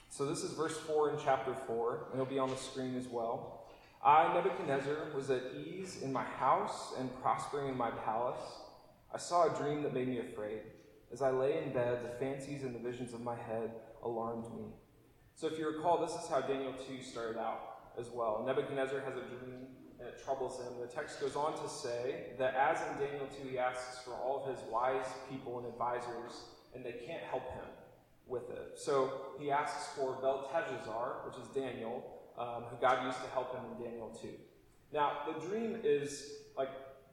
So 0.09 0.25
this 0.25 0.43
is 0.43 0.51
verse 0.51 0.77
4 0.77 1.11
in 1.11 1.19
chapter 1.23 1.53
4, 1.53 2.07
and 2.11 2.21
it'll 2.21 2.31
be 2.31 2.39
on 2.39 2.49
the 2.49 2.57
screen 2.57 2.95
as 2.95 3.07
well. 3.07 3.67
I, 4.03 4.33
Nebuchadnezzar, 4.33 5.11
was 5.15 5.29
at 5.29 5.43
ease 5.55 6.01
in 6.01 6.11
my 6.11 6.23
house 6.23 6.93
and 6.99 7.09
prospering 7.21 7.69
in 7.69 7.77
my 7.77 7.89
palace. 7.89 8.41
I 9.13 9.17
saw 9.17 9.53
a 9.53 9.57
dream 9.57 9.81
that 9.83 9.93
made 9.93 10.07
me 10.07 10.19
afraid. 10.19 10.59
As 11.11 11.21
I 11.21 11.29
lay 11.29 11.63
in 11.63 11.71
bed, 11.71 11.99
the 12.03 12.19
fancies 12.19 12.63
and 12.63 12.75
the 12.75 12.79
visions 12.79 13.13
of 13.13 13.21
my 13.21 13.35
head 13.35 13.71
alarmed 14.03 14.45
me. 14.55 14.65
So 15.35 15.47
if 15.47 15.57
you 15.57 15.67
recall, 15.67 16.05
this 16.05 16.15
is 16.15 16.29
how 16.29 16.41
Daniel 16.41 16.73
2 16.73 17.01
started 17.01 17.39
out 17.39 17.91
as 17.97 18.09
well. 18.09 18.43
Nebuchadnezzar 18.45 18.99
has 19.01 19.13
a 19.13 19.21
dream 19.21 19.67
and 20.03 20.13
it 20.13 20.23
troubles 20.23 20.59
him. 20.59 20.73
The 20.81 20.87
text 20.87 21.21
goes 21.21 21.35
on 21.35 21.53
to 21.61 21.69
say 21.69 22.33
that 22.37 22.55
as 22.55 22.77
in 22.89 23.05
Daniel 23.05 23.27
2, 23.41 23.49
he 23.49 23.57
asks 23.57 24.03
for 24.03 24.11
all 24.11 24.43
of 24.43 24.49
his 24.53 24.63
wise 24.69 25.05
people 25.29 25.59
and 25.59 25.67
advisors, 25.67 26.43
and 26.75 26.83
they 26.83 26.91
can't 26.91 27.23
help 27.23 27.49
him 27.53 27.65
with 28.27 28.49
it. 28.49 28.73
So 28.75 29.11
he 29.39 29.49
asks 29.51 29.93
for 29.95 30.17
Belteshazzar, 30.21 31.21
which 31.25 31.37
is 31.37 31.47
Daniel, 31.53 32.03
um, 32.37 32.63
who 32.69 32.75
God 32.81 33.05
used 33.05 33.21
to 33.23 33.29
help 33.29 33.55
him 33.55 33.63
in 33.77 33.85
Daniel 33.85 34.09
2. 34.21 34.27
Now, 34.91 35.19
the 35.25 35.39
dream 35.47 35.79
is 35.83 36.31
like 36.57 36.69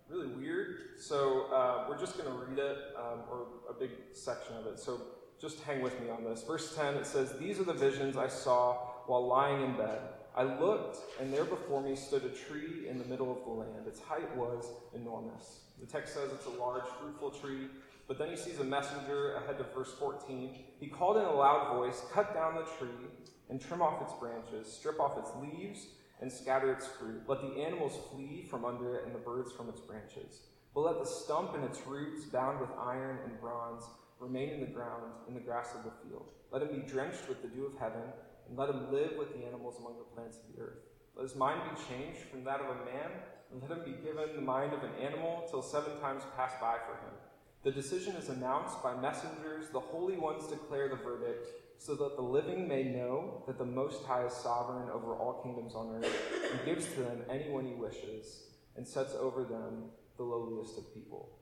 really 0.09 0.28
weird, 0.28 0.99
so 0.99 1.47
uh, 1.52 1.87
we're 1.88 1.99
just 1.99 2.18
going 2.18 2.28
to 2.28 2.44
read 2.44 2.59
it, 2.59 2.76
um, 2.97 3.20
or 3.30 3.47
a 3.68 3.73
big 3.73 3.90
section 4.12 4.56
of 4.56 4.66
it. 4.66 4.80
So 4.80 5.00
just 5.40 5.61
hang 5.61 5.80
with 5.80 5.99
me 6.00 6.11
on 6.11 6.25
this. 6.25 6.42
Verse 6.42 6.75
10, 6.75 6.94
it 6.94 7.06
says, 7.06 7.38
These 7.38 7.61
are 7.61 7.64
the 7.64 7.73
visions 7.73 8.16
I 8.16 8.28
saw 8.28 8.75
while 9.06 9.26
lying 9.26 9.62
in 9.62 9.76
bed. 9.76 10.00
I 10.37 10.44
looked, 10.44 10.99
and 11.20 11.32
there 11.32 11.44
before 11.44 11.82
me 11.82 11.96
stood 11.96 12.25
a 12.25 12.28
tree 12.28 12.88
in 12.88 12.99
the 12.99 13.04
middle 13.04 13.32
of 13.32 13.44
the 13.44 13.50
land. 13.50 13.87
Its 13.87 14.00
height 14.00 14.37
was 14.37 14.66
enormous. 14.94 15.60
The 15.80 15.87
text 15.87 16.14
says 16.14 16.30
it's 16.32 16.46
a 16.46 16.60
large, 16.60 16.84
fruitful 17.00 17.30
tree, 17.30 17.68
but 18.06 18.18
then 18.18 18.30
he 18.30 18.37
sees 18.37 18.60
a 18.60 18.64
messenger 18.64 19.34
ahead 19.34 19.60
of 19.60 19.75
verse 19.75 19.92
14. 19.99 20.64
He 20.78 20.87
called 20.87 21.16
in 21.16 21.25
a 21.25 21.32
loud 21.32 21.76
voice, 21.76 22.02
Cut 22.12 22.32
down 22.32 22.54
the 22.54 22.64
tree, 22.78 23.08
and 23.49 23.60
trim 23.60 23.82
off 23.82 24.02
its 24.02 24.12
branches, 24.20 24.72
strip 24.72 25.00
off 25.00 25.18
its 25.18 25.30
leaves, 25.40 25.87
and 26.20 26.30
scatter 26.30 26.72
its 26.72 26.87
fruit. 26.87 27.22
Let 27.26 27.40
the 27.40 27.62
animals 27.62 27.99
flee 28.10 28.46
from 28.49 28.64
under 28.64 28.96
it, 28.96 29.06
and 29.06 29.14
the 29.14 29.18
birds 29.18 29.52
from 29.52 29.68
its 29.68 29.80
branches. 29.80 30.42
But 30.75 30.82
let 30.82 30.99
the 31.00 31.06
stump 31.06 31.54
and 31.54 31.64
its 31.64 31.84
roots, 31.87 32.25
bound 32.26 32.60
with 32.60 32.70
iron 32.78 33.18
and 33.25 33.40
bronze, 33.40 33.84
remain 34.20 34.50
in 34.50 34.60
the 34.60 34.66
ground, 34.66 35.12
in 35.26 35.34
the 35.34 35.40
grass 35.40 35.75
of 35.75 35.82
the 35.82 36.08
field. 36.08 36.30
Let 36.52 36.62
him 36.62 36.68
be 36.68 36.87
drenched 36.87 37.28
with 37.28 37.42
the 37.42 37.49
dew 37.49 37.66
of 37.66 37.78
heaven 37.78 38.02
and 38.50 38.59
let 38.59 38.69
him 38.69 38.92
live 38.92 39.12
with 39.16 39.33
the 39.33 39.47
animals 39.47 39.76
among 39.78 39.97
the 39.97 40.14
plants 40.14 40.38
of 40.38 40.52
the 40.52 40.61
earth. 40.61 40.83
Let 41.14 41.23
his 41.23 41.37
mind 41.37 41.62
be 41.71 41.95
changed 41.95 42.21
from 42.30 42.42
that 42.45 42.61
of 42.61 42.66
a 42.66 42.85
man, 42.85 43.11
and 43.52 43.62
let 43.62 43.71
him 43.71 43.85
be 43.85 44.02
given 44.02 44.35
the 44.35 44.42
mind 44.42 44.73
of 44.73 44.83
an 44.83 44.90
animal 45.00 45.47
till 45.49 45.62
seven 45.62 45.99
times 46.00 46.23
pass 46.37 46.52
by 46.61 46.76
for 46.85 46.95
him. 47.07 47.14
The 47.62 47.71
decision 47.71 48.16
is 48.16 48.28
announced 48.28 48.83
by 48.83 48.97
messengers, 48.97 49.69
the 49.73 49.80
holy 49.80 50.16
ones 50.16 50.47
declare 50.49 50.88
the 50.88 50.97
verdict, 50.97 51.47
so 51.78 51.95
that 51.95 52.16
the 52.16 52.23
living 52.23 52.66
may 52.66 52.85
know 52.85 53.45
that 53.47 53.57
the 53.57 53.64
Most 53.64 54.04
High 54.04 54.26
is 54.26 54.33
sovereign 54.33 54.90
over 54.90 55.14
all 55.14 55.42
kingdoms 55.42 55.75
on 55.75 55.95
earth, 55.95 56.50
and 56.50 56.64
gives 56.64 56.87
to 56.95 57.02
them 57.02 57.23
anyone 57.30 57.66
he 57.66 57.75
wishes, 57.75 58.45
and 58.76 58.87
sets 58.87 59.14
over 59.14 59.45
them 59.45 59.90
the 60.16 60.25
lowliest 60.25 60.76
of 60.76 60.92
people. 60.92 61.38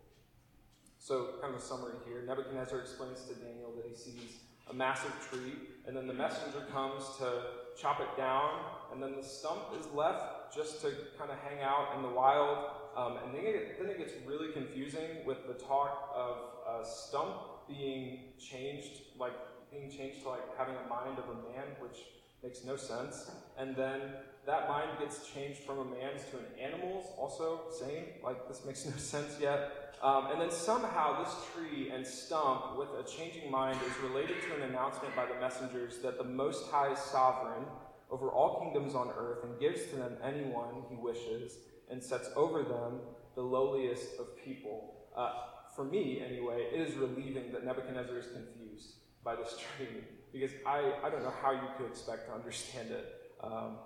So, 0.99 1.35
kind 1.41 1.55
of 1.55 1.61
a 1.61 1.65
summary 1.65 1.95
here 2.07 2.23
Nebuchadnezzar 2.27 2.81
explains 2.81 3.23
to 3.27 3.35
Daniel 3.35 3.73
that 3.77 3.87
he 3.89 3.95
sees 3.95 4.41
a 4.71 4.75
massive 4.75 5.13
tree, 5.31 5.55
and 5.89 5.97
then 5.97 6.07
the 6.07 6.13
messenger 6.13 6.67
comes 6.71 7.03
to 7.19 7.43
chop 7.81 8.01
it 8.01 8.15
down, 8.17 8.51
and 8.93 9.03
then 9.03 9.17
the 9.17 9.23
stump 9.23 9.73
is 9.81 9.87
left 9.95 10.55
just 10.55 10.83
to 10.83 10.93
kind 11.19 11.31
of 11.31 11.39
hang 11.39 11.63
out 11.63 11.97
in 11.97 12.03
the 12.03 12.09
wild. 12.09 12.59
Um, 12.95 13.17
and 13.25 13.35
then 13.35 13.45
it, 13.45 13.81
then 13.81 13.91
it 13.91 13.97
gets 13.97 14.13
really 14.27 14.53
confusing 14.53 15.25
with 15.25 15.47
the 15.47 15.55
talk 15.55 16.13
of 16.15 16.37
a 16.69 16.87
stump 16.87 17.37
being 17.67 18.35
changed, 18.39 19.01
like 19.19 19.33
being 19.71 19.91
changed 19.91 20.23
to 20.23 20.29
like 20.29 20.59
having 20.59 20.75
a 20.75 20.89
mind 20.89 21.19
of 21.19 21.25
a 21.25 21.35
man, 21.35 21.65
which 21.81 21.99
makes 22.43 22.65
no 22.65 22.77
sense. 22.77 23.31
And 23.59 23.75
then 23.75 24.01
that 24.47 24.69
mind 24.69 24.91
gets 24.99 25.29
changed 25.29 25.61
from 25.61 25.79
a 25.79 25.85
man's 25.85 26.23
to 26.31 26.39
an 26.39 26.45
animal's, 26.61 27.07
also 27.19 27.63
same, 27.71 28.05
like 28.23 28.49
this 28.49 28.65
makes 28.65 28.85
no 28.87 28.97
sense 28.97 29.37
yet. 29.41 29.95
Um, 30.03 30.29
and 30.31 30.41
then 30.41 30.51
somehow 30.51 31.25
this 31.25 31.35
tree 31.53 31.91
and 31.91 32.07
stump 32.07 32.79
with 32.79 32.89
a 32.99 33.09
changing 33.09 33.51
mind 33.51 33.79
is 33.85 34.09
related 34.09 34.37
to 34.49 34.57
an 34.57 34.71
announcement 34.71 35.15
by 35.17 35.27
the 35.27 35.35
messengers 35.41 35.99
that 35.99 36.19
the 36.19 36.25
Most 36.25 36.71
High 36.71 36.93
is 36.93 36.99
sovereign 36.99 37.65
over 38.11 38.29
all 38.31 38.61
kingdoms 38.61 38.95
on 38.95 39.11
earth 39.19 39.45
and 39.45 39.59
gives 39.59 39.87
to 39.91 39.97
them 39.97 40.17
anyone 40.23 40.83
he 40.89 40.97
wishes 40.97 41.59
and 41.91 42.03
sets 42.03 42.31
over 42.37 42.63
them 42.63 43.01
the 43.35 43.43
lowliest 43.43 44.19
of 44.21 44.37
people. 44.43 44.95
Uh, 45.17 45.33
for 45.75 45.85
me, 45.85 46.23
anyway, 46.25 46.69
it 46.73 46.81
is 46.81 46.95
relieving 46.95 47.53
that 47.53 47.65
Nebuchadnezzar 47.65 48.19
is 48.19 48.27
confused 48.27 48.95
by 49.25 49.35
this 49.35 49.57
tree 49.77 50.05
because 50.33 50.51
I, 50.67 50.93
I 51.03 51.11
don't 51.11 51.23
know 51.23 51.35
how 51.43 51.53
you 51.53 51.69
could 51.77 51.87
expect 51.87 52.29
to 52.29 52.35
understand 52.35 52.91
it. 52.91 53.33
Um, 53.43 53.79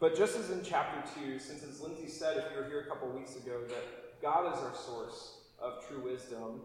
but 0.00 0.16
just 0.16 0.36
as 0.36 0.50
in 0.50 0.64
chapter 0.64 1.02
2, 1.20 1.38
since 1.38 1.62
as 1.62 1.80
Lindsay 1.80 2.08
said, 2.08 2.36
if 2.36 2.44
you 2.52 2.62
were 2.62 2.68
here 2.68 2.80
a 2.80 2.86
couple 2.86 3.08
weeks 3.10 3.36
ago, 3.36 3.60
that 3.68 4.20
God 4.20 4.52
is 4.52 4.58
our 4.60 4.74
source 4.74 5.38
of 5.60 5.86
true 5.86 6.02
wisdom, 6.02 6.62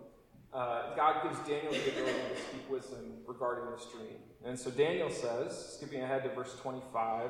uh, 0.53 0.95
God 0.95 1.23
gives 1.23 1.37
Daniel 1.47 1.71
the 1.71 1.91
ability 1.91 2.19
to 2.33 2.41
speak 2.41 2.69
wisdom 2.69 3.17
regarding 3.27 3.69
this 3.71 3.85
dream. 3.91 4.17
And 4.45 4.57
so 4.57 4.71
Daniel 4.71 5.09
says, 5.09 5.75
skipping 5.75 6.01
ahead 6.01 6.23
to 6.23 6.29
verse 6.29 6.55
25, 6.61 7.29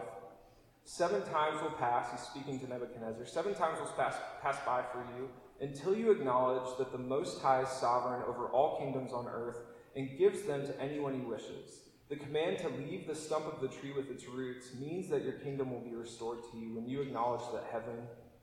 Seven 0.89 1.21
times 1.23 1.61
will 1.61 1.71
pass, 1.71 2.11
he's 2.11 2.21
speaking 2.21 2.61
to 2.61 2.69
Nebuchadnezzar, 2.69 3.25
seven 3.25 3.53
times 3.53 3.77
will 3.77 3.87
pass, 3.87 4.15
pass 4.41 4.55
by 4.65 4.81
for 4.93 5.03
you 5.17 5.27
until 5.59 5.93
you 5.93 6.11
acknowledge 6.11 6.77
that 6.77 6.93
the 6.93 6.97
Most 6.97 7.41
High 7.41 7.63
is 7.63 7.67
sovereign 7.67 8.23
over 8.25 8.45
all 8.47 8.79
kingdoms 8.79 9.11
on 9.11 9.27
earth 9.27 9.57
and 9.97 10.17
gives 10.17 10.43
them 10.43 10.65
to 10.65 10.79
anyone 10.79 11.15
he 11.15 11.25
wishes. 11.25 11.81
The 12.07 12.15
command 12.15 12.59
to 12.59 12.69
leave 12.69 13.07
the 13.07 13.15
stump 13.15 13.51
of 13.51 13.59
the 13.59 13.67
tree 13.67 13.91
with 13.91 14.09
its 14.09 14.25
roots 14.27 14.67
means 14.79 15.09
that 15.09 15.23
your 15.23 15.33
kingdom 15.33 15.73
will 15.73 15.81
be 15.81 15.95
restored 15.95 16.39
to 16.51 16.57
you 16.57 16.75
when 16.75 16.87
you 16.87 17.01
acknowledge 17.01 17.41
that 17.51 17.65
heaven 17.71 17.97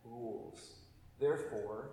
rules. 0.04 0.74
Therefore, 1.18 1.92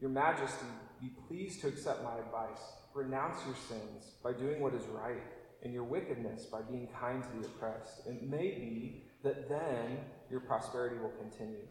your 0.00 0.10
majesty, 0.10 0.66
be 1.00 1.10
pleased 1.28 1.60
to 1.60 1.68
accept 1.68 2.02
my 2.02 2.16
advice. 2.18 2.62
Renounce 2.94 3.38
your 3.46 3.54
sins 3.68 4.14
by 4.24 4.32
doing 4.32 4.60
what 4.60 4.74
is 4.74 4.82
right, 4.86 5.22
and 5.62 5.72
your 5.72 5.84
wickedness 5.84 6.46
by 6.46 6.60
being 6.62 6.88
kind 6.98 7.22
to 7.22 7.28
the 7.38 7.46
oppressed. 7.46 8.06
It 8.06 8.28
may 8.28 8.48
be 8.48 9.04
that 9.22 9.48
then 9.48 9.98
your 10.30 10.40
prosperity 10.40 10.96
will 10.98 11.12
continue. 11.20 11.66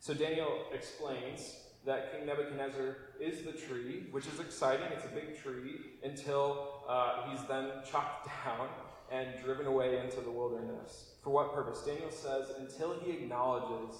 So 0.00 0.14
Daniel 0.14 0.64
explains 0.74 1.54
that 1.86 2.12
King 2.12 2.26
Nebuchadnezzar 2.26 2.96
is 3.20 3.42
the 3.42 3.52
tree, 3.52 4.06
which 4.10 4.26
is 4.26 4.38
exciting. 4.38 4.86
It's 4.92 5.04
a 5.04 5.08
big 5.08 5.40
tree 5.40 5.80
until 6.04 6.84
uh, 6.88 7.30
he's 7.30 7.46
then 7.48 7.70
chopped 7.90 8.28
down 8.44 8.68
and 9.10 9.28
driven 9.42 9.66
away 9.66 9.98
into 9.98 10.20
the 10.20 10.30
wilderness. 10.30 11.12
For 11.22 11.30
what 11.30 11.54
purpose? 11.54 11.82
Daniel 11.84 12.10
says, 12.10 12.52
until 12.58 12.98
he 13.00 13.12
acknowledges 13.12 13.96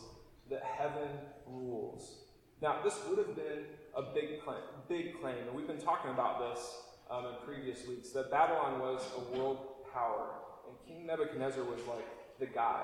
that 0.51 0.63
heaven 0.63 1.09
rules. 1.47 2.17
Now, 2.63 2.77
this 2.85 2.99
would 3.09 3.19
have 3.19 3.35
been 3.35 3.65
a 3.97 4.03
big 4.03 4.43
claim, 4.45 4.61
big 4.89 5.21
claim, 5.21 5.37
and 5.47 5.55
we've 5.55 5.67
been 5.67 5.81
talking 5.81 6.11
about 6.11 6.53
this 6.53 6.77
um, 7.11 7.27
in 7.27 7.33
previous 7.45 7.87
weeks, 7.89 8.11
that 8.11 8.31
Babylon 8.31 8.79
was 8.79 9.03
a 9.17 9.37
world 9.37 9.59
power, 9.93 10.29
and 10.69 10.77
King 10.87 11.07
Nebuchadnezzar 11.07 11.65
was 11.65 11.81
like 11.89 12.07
the 12.39 12.47
guy. 12.47 12.83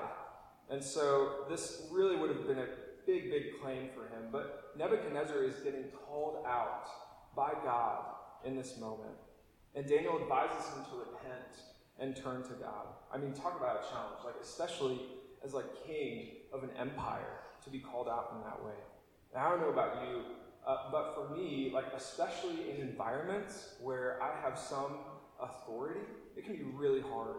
And 0.69 0.83
so 0.83 1.45
this 1.49 1.83
really 1.91 2.17
would 2.17 2.29
have 2.29 2.45
been 2.45 2.59
a 2.59 2.67
big, 3.05 3.31
big 3.31 3.61
claim 3.61 3.87
for 3.95 4.01
him. 4.01 4.27
But 4.31 4.66
Nebuchadnezzar 4.77 5.43
is 5.43 5.55
getting 5.63 5.85
called 6.05 6.45
out 6.45 6.87
by 7.35 7.53
God 7.63 8.05
in 8.45 8.55
this 8.55 8.77
moment. 8.79 9.15
And 9.75 9.87
Daniel 9.87 10.19
advises 10.21 10.73
him 10.73 10.85
to 10.91 10.97
repent 10.99 11.57
and 11.99 12.15
turn 12.15 12.43
to 12.43 12.53
God. 12.61 12.87
I 13.11 13.17
mean, 13.17 13.33
talk 13.33 13.57
about 13.59 13.83
a 13.83 13.89
challenge, 13.89 14.19
like 14.25 14.35
especially 14.41 15.01
as 15.43 15.53
like 15.53 15.65
king 15.85 16.29
of 16.53 16.63
an 16.63 16.69
empire 16.79 17.39
to 17.63 17.69
be 17.69 17.79
called 17.79 18.07
out 18.07 18.33
in 18.35 18.41
that 18.41 18.63
way. 18.63 18.77
And 19.33 19.43
I 19.43 19.49
don't 19.49 19.61
know 19.61 19.69
about 19.69 20.03
you, 20.07 20.21
uh, 20.65 20.91
but 20.91 21.15
for 21.15 21.35
me, 21.35 21.71
like 21.73 21.85
especially 21.95 22.71
in 22.71 22.81
environments 22.81 23.75
where 23.81 24.21
I 24.21 24.39
have 24.41 24.57
some 24.57 24.97
authority, 25.41 26.01
it 26.35 26.45
can 26.45 26.55
be 26.55 26.63
really 26.63 27.01
hard 27.01 27.35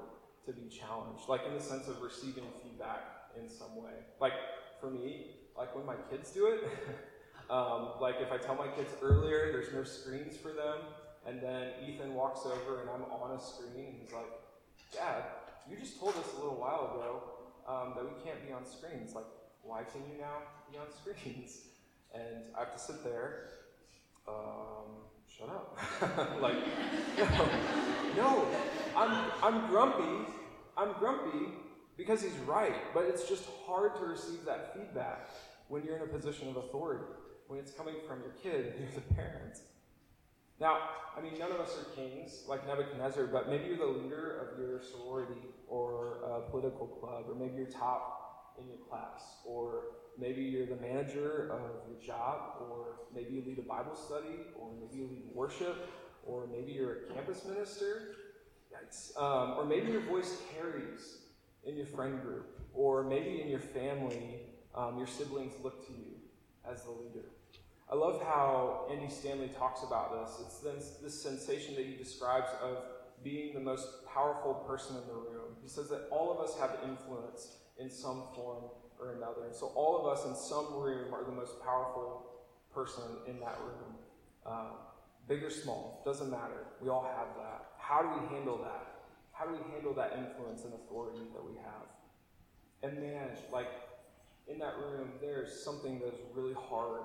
to 0.47 0.53
be 0.53 0.69
challenged, 0.69 1.29
like 1.29 1.43
in 1.47 1.55
the 1.55 1.63
sense 1.63 1.89
of 1.89 2.01
receiving 2.03 2.45
feedback 2.63 3.01
in 3.41 3.49
some 3.49 3.77
way. 3.77 3.93
Like 4.21 4.33
for 4.81 4.91
me, 4.91 5.27
like 5.57 5.75
when 5.75 5.85
my 5.87 5.97
kids 6.11 6.31
do 6.31 6.47
it, 6.47 6.65
um, 7.51 7.93
like 8.01 8.17
if 8.21 8.31
I 8.31 8.37
tell 8.39 8.55
my 8.55 8.69
kids 8.69 8.91
earlier 9.03 9.53
there's 9.53 9.73
no 9.73 9.85
screens 9.85 10.37
for 10.37 10.53
them, 10.53 10.79
and 11.27 11.41
then 11.43 11.73
Ethan 11.87 12.15
walks 12.15 12.41
over 12.45 12.81
and 12.81 12.91
I'm 12.91 13.03
on 13.05 13.37
a 13.37 13.41
screen, 13.41 13.87
and 13.87 13.97
he's 14.01 14.13
like, 14.13 14.31
Dad, 14.93 15.25
you 15.71 15.77
just 15.77 15.99
told 15.99 16.15
us 16.17 16.33
a 16.35 16.37
little 16.37 16.59
while 16.59 16.95
ago 16.95 17.23
um, 17.69 17.95
that 17.97 18.05
we 18.05 18.23
can't 18.25 18.45
be 18.47 18.53
on 18.53 18.65
screens. 18.65 19.15
Like, 19.15 19.27
why 19.63 19.83
can 19.85 20.01
you 20.11 20.19
now 20.21 20.39
be 20.71 20.79
on 20.79 20.87
screens? 20.93 21.63
And 22.15 22.45
I 22.57 22.61
have 22.61 22.73
to 22.73 22.79
sit 22.79 23.05
there, 23.05 23.51
um, 24.27 25.05
shut 25.29 25.51
up. 25.51 25.77
like, 26.41 26.57
no, 27.19 27.49
no, 28.17 28.49
I'm, 28.97 29.31
I'm 29.43 29.69
grumpy. 29.69 30.27
I'm 30.75 30.95
grumpy 30.99 31.53
because 31.99 32.23
he's 32.23 32.33
right, 32.47 32.77
but 32.95 33.05
it's 33.05 33.29
just 33.29 33.45
hard 33.67 33.95
to 33.97 34.07
receive 34.07 34.45
that 34.47 34.73
feedback 34.75 35.29
when 35.69 35.85
you're 35.85 35.97
in 35.97 36.03
a 36.03 36.07
position 36.07 36.49
of 36.49 36.57
authority, 36.57 37.05
when 37.49 37.59
it's 37.59 37.73
coming 37.73 37.95
from 38.07 38.21
your 38.21 38.33
kid 38.43 38.75
you're 38.79 38.89
the 38.95 39.15
parent. 39.15 39.59
Now, 40.61 40.79
I 41.17 41.21
mean, 41.21 41.39
none 41.39 41.51
of 41.53 41.61
us 41.61 41.77
are 41.79 41.85
kings 41.95 42.45
like 42.49 42.67
Nebuchadnezzar, 42.67 43.27
but 43.27 43.49
maybe 43.49 43.67
you're 43.67 43.77
the 43.77 43.87
leader 43.87 44.39
of 44.41 44.59
your 44.59 44.83
sorority 44.83 45.41
or 45.69 46.19
a 46.25 46.51
political 46.51 46.87
club, 46.87 47.27
or 47.29 47.35
maybe 47.35 47.57
you're 47.57 47.67
top 47.67 48.57
in 48.61 48.69
your 48.69 48.79
class, 48.89 49.37
or 49.47 49.85
maybe 50.19 50.43
you're 50.43 50.67
the 50.67 50.77
manager 50.77 51.49
of 51.53 51.89
your 51.89 52.01
job, 52.05 52.57
or 52.61 53.03
maybe 53.15 53.35
you 53.35 53.43
lead 53.47 53.59
a 53.59 53.63
Bible 53.63 53.95
study, 53.95 54.47
or 54.59 54.73
maybe 54.81 54.99
you 54.99 55.09
lead 55.09 55.25
worship, 55.33 55.89
or 56.27 56.49
maybe 56.49 56.73
you're 56.73 56.93
a 56.93 57.15
campus 57.15 57.45
minister. 57.45 58.17
Um, 59.17 59.55
or 59.57 59.65
maybe 59.65 59.91
your 59.91 60.03
voice 60.03 60.39
carries 60.55 61.19
in 61.65 61.77
your 61.77 61.87
friend 61.87 62.21
group, 62.21 62.47
or 62.75 63.05
maybe 63.05 63.41
in 63.41 63.49
your 63.49 63.61
family 63.61 64.41
um, 64.75 64.99
your 64.99 65.07
siblings 65.07 65.55
look 65.63 65.87
to 65.87 65.93
you 65.93 66.15
as 66.71 66.83
the 66.83 66.91
leader. 66.91 67.27
I 67.91 67.95
love 67.95 68.23
how 68.23 68.87
Andy 68.93 69.09
Stanley 69.09 69.49
talks 69.49 69.83
about 69.83 70.13
this. 70.13 70.41
It's 70.45 70.59
this, 70.59 70.99
this 71.03 71.23
sensation 71.23 71.75
that 71.77 71.87
he 71.87 71.95
describes 71.95 72.49
of 72.63 72.83
being 73.25 73.55
the 73.55 73.61
most 73.61 73.89
powerful 74.13 74.55
person 74.69 74.97
in 74.97 75.07
the 75.09 75.15
room. 75.15 75.57
He 75.63 75.69
says 75.69 75.89
that 75.89 76.07
all 76.11 76.31
of 76.31 76.39
us 76.47 76.59
have 76.59 76.77
influence 76.85 77.57
in 77.79 77.91
some 77.91 78.25
form 78.35 78.65
or 79.01 79.15
another. 79.15 79.49
So 79.53 79.73
all 79.75 79.99
of 79.99 80.07
us 80.07 80.27
in 80.27 80.35
some 80.37 80.75
room 80.75 81.15
are 81.15 81.25
the 81.25 81.33
most 81.33 81.63
powerful 81.63 82.27
person 82.75 83.05
in 83.27 83.41
that 83.41 83.59
room. 83.65 83.95
Uh, 84.45 84.71
big 85.27 85.43
or 85.43 85.51
small, 85.51 86.03
doesn't 86.05 86.31
matter. 86.31 86.67
We 86.83 86.91
all 86.91 87.05
have 87.05 87.37
that. 87.43 87.71
How 87.79 88.03
do 88.03 88.09
we 88.21 88.37
handle 88.37 88.59
that? 88.59 88.87
How 89.33 89.47
do 89.47 89.53
we 89.53 89.73
handle 89.73 89.95
that 89.95 90.13
influence 90.19 90.65
and 90.65 90.75
authority 90.75 91.21
that 91.33 91.45
we 91.45 91.57
have? 91.57 91.87
And 92.83 93.03
man, 93.03 93.31
like 93.51 93.69
in 94.47 94.59
that 94.59 94.75
room, 94.77 95.13
there's 95.21 95.63
something 95.65 96.01
that's 96.05 96.21
really 96.35 96.55
hard 96.55 97.03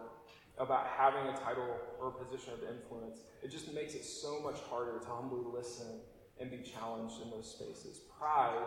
about 0.57 0.87
having 0.87 1.27
a 1.33 1.37
title 1.37 1.77
or 1.99 2.09
a 2.09 2.25
position 2.25 2.53
of 2.53 2.59
influence. 2.75 3.19
It 3.41 3.49
just 3.51 3.73
makes 3.73 3.95
it 3.95 4.05
so 4.05 4.39
much 4.41 4.59
harder 4.69 4.99
to 4.99 5.07
humbly 5.07 5.41
listen 5.51 6.01
and 6.39 6.51
be 6.51 6.57
challenged 6.57 7.15
in 7.23 7.31
those 7.31 7.49
spaces. 7.49 8.01
Pride 8.17 8.65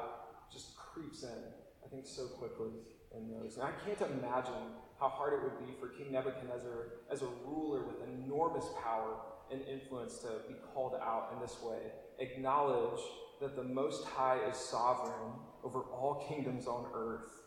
just 0.52 0.76
creeps 0.76 1.22
in, 1.22 1.38
I 1.84 1.88
think, 1.88 2.06
so 2.06 2.26
quickly 2.26 2.70
in 3.16 3.30
those. 3.30 3.56
And 3.56 3.64
I 3.64 3.72
can't 3.84 4.00
imagine 4.00 4.74
how 4.98 5.08
hard 5.08 5.34
it 5.34 5.40
would 5.42 5.66
be 5.66 5.74
for 5.78 5.88
King 5.88 6.12
Nebuchadnezzar, 6.12 6.88
as 7.10 7.22
a 7.22 7.28
ruler 7.46 7.84
with 7.84 7.96
enormous 8.08 8.66
power 8.82 9.16
and 9.52 9.60
influence, 9.68 10.18
to 10.18 10.28
be 10.48 10.54
called 10.72 10.94
out 10.94 11.30
in 11.34 11.40
this 11.40 11.58
way. 11.62 11.78
Acknowledge 12.18 13.00
that 13.40 13.54
the 13.54 13.62
Most 13.62 14.04
High 14.06 14.38
is 14.48 14.56
sovereign 14.56 15.32
over 15.62 15.80
all 15.80 16.26
kingdoms 16.28 16.66
on 16.66 16.86
earth 16.94 17.42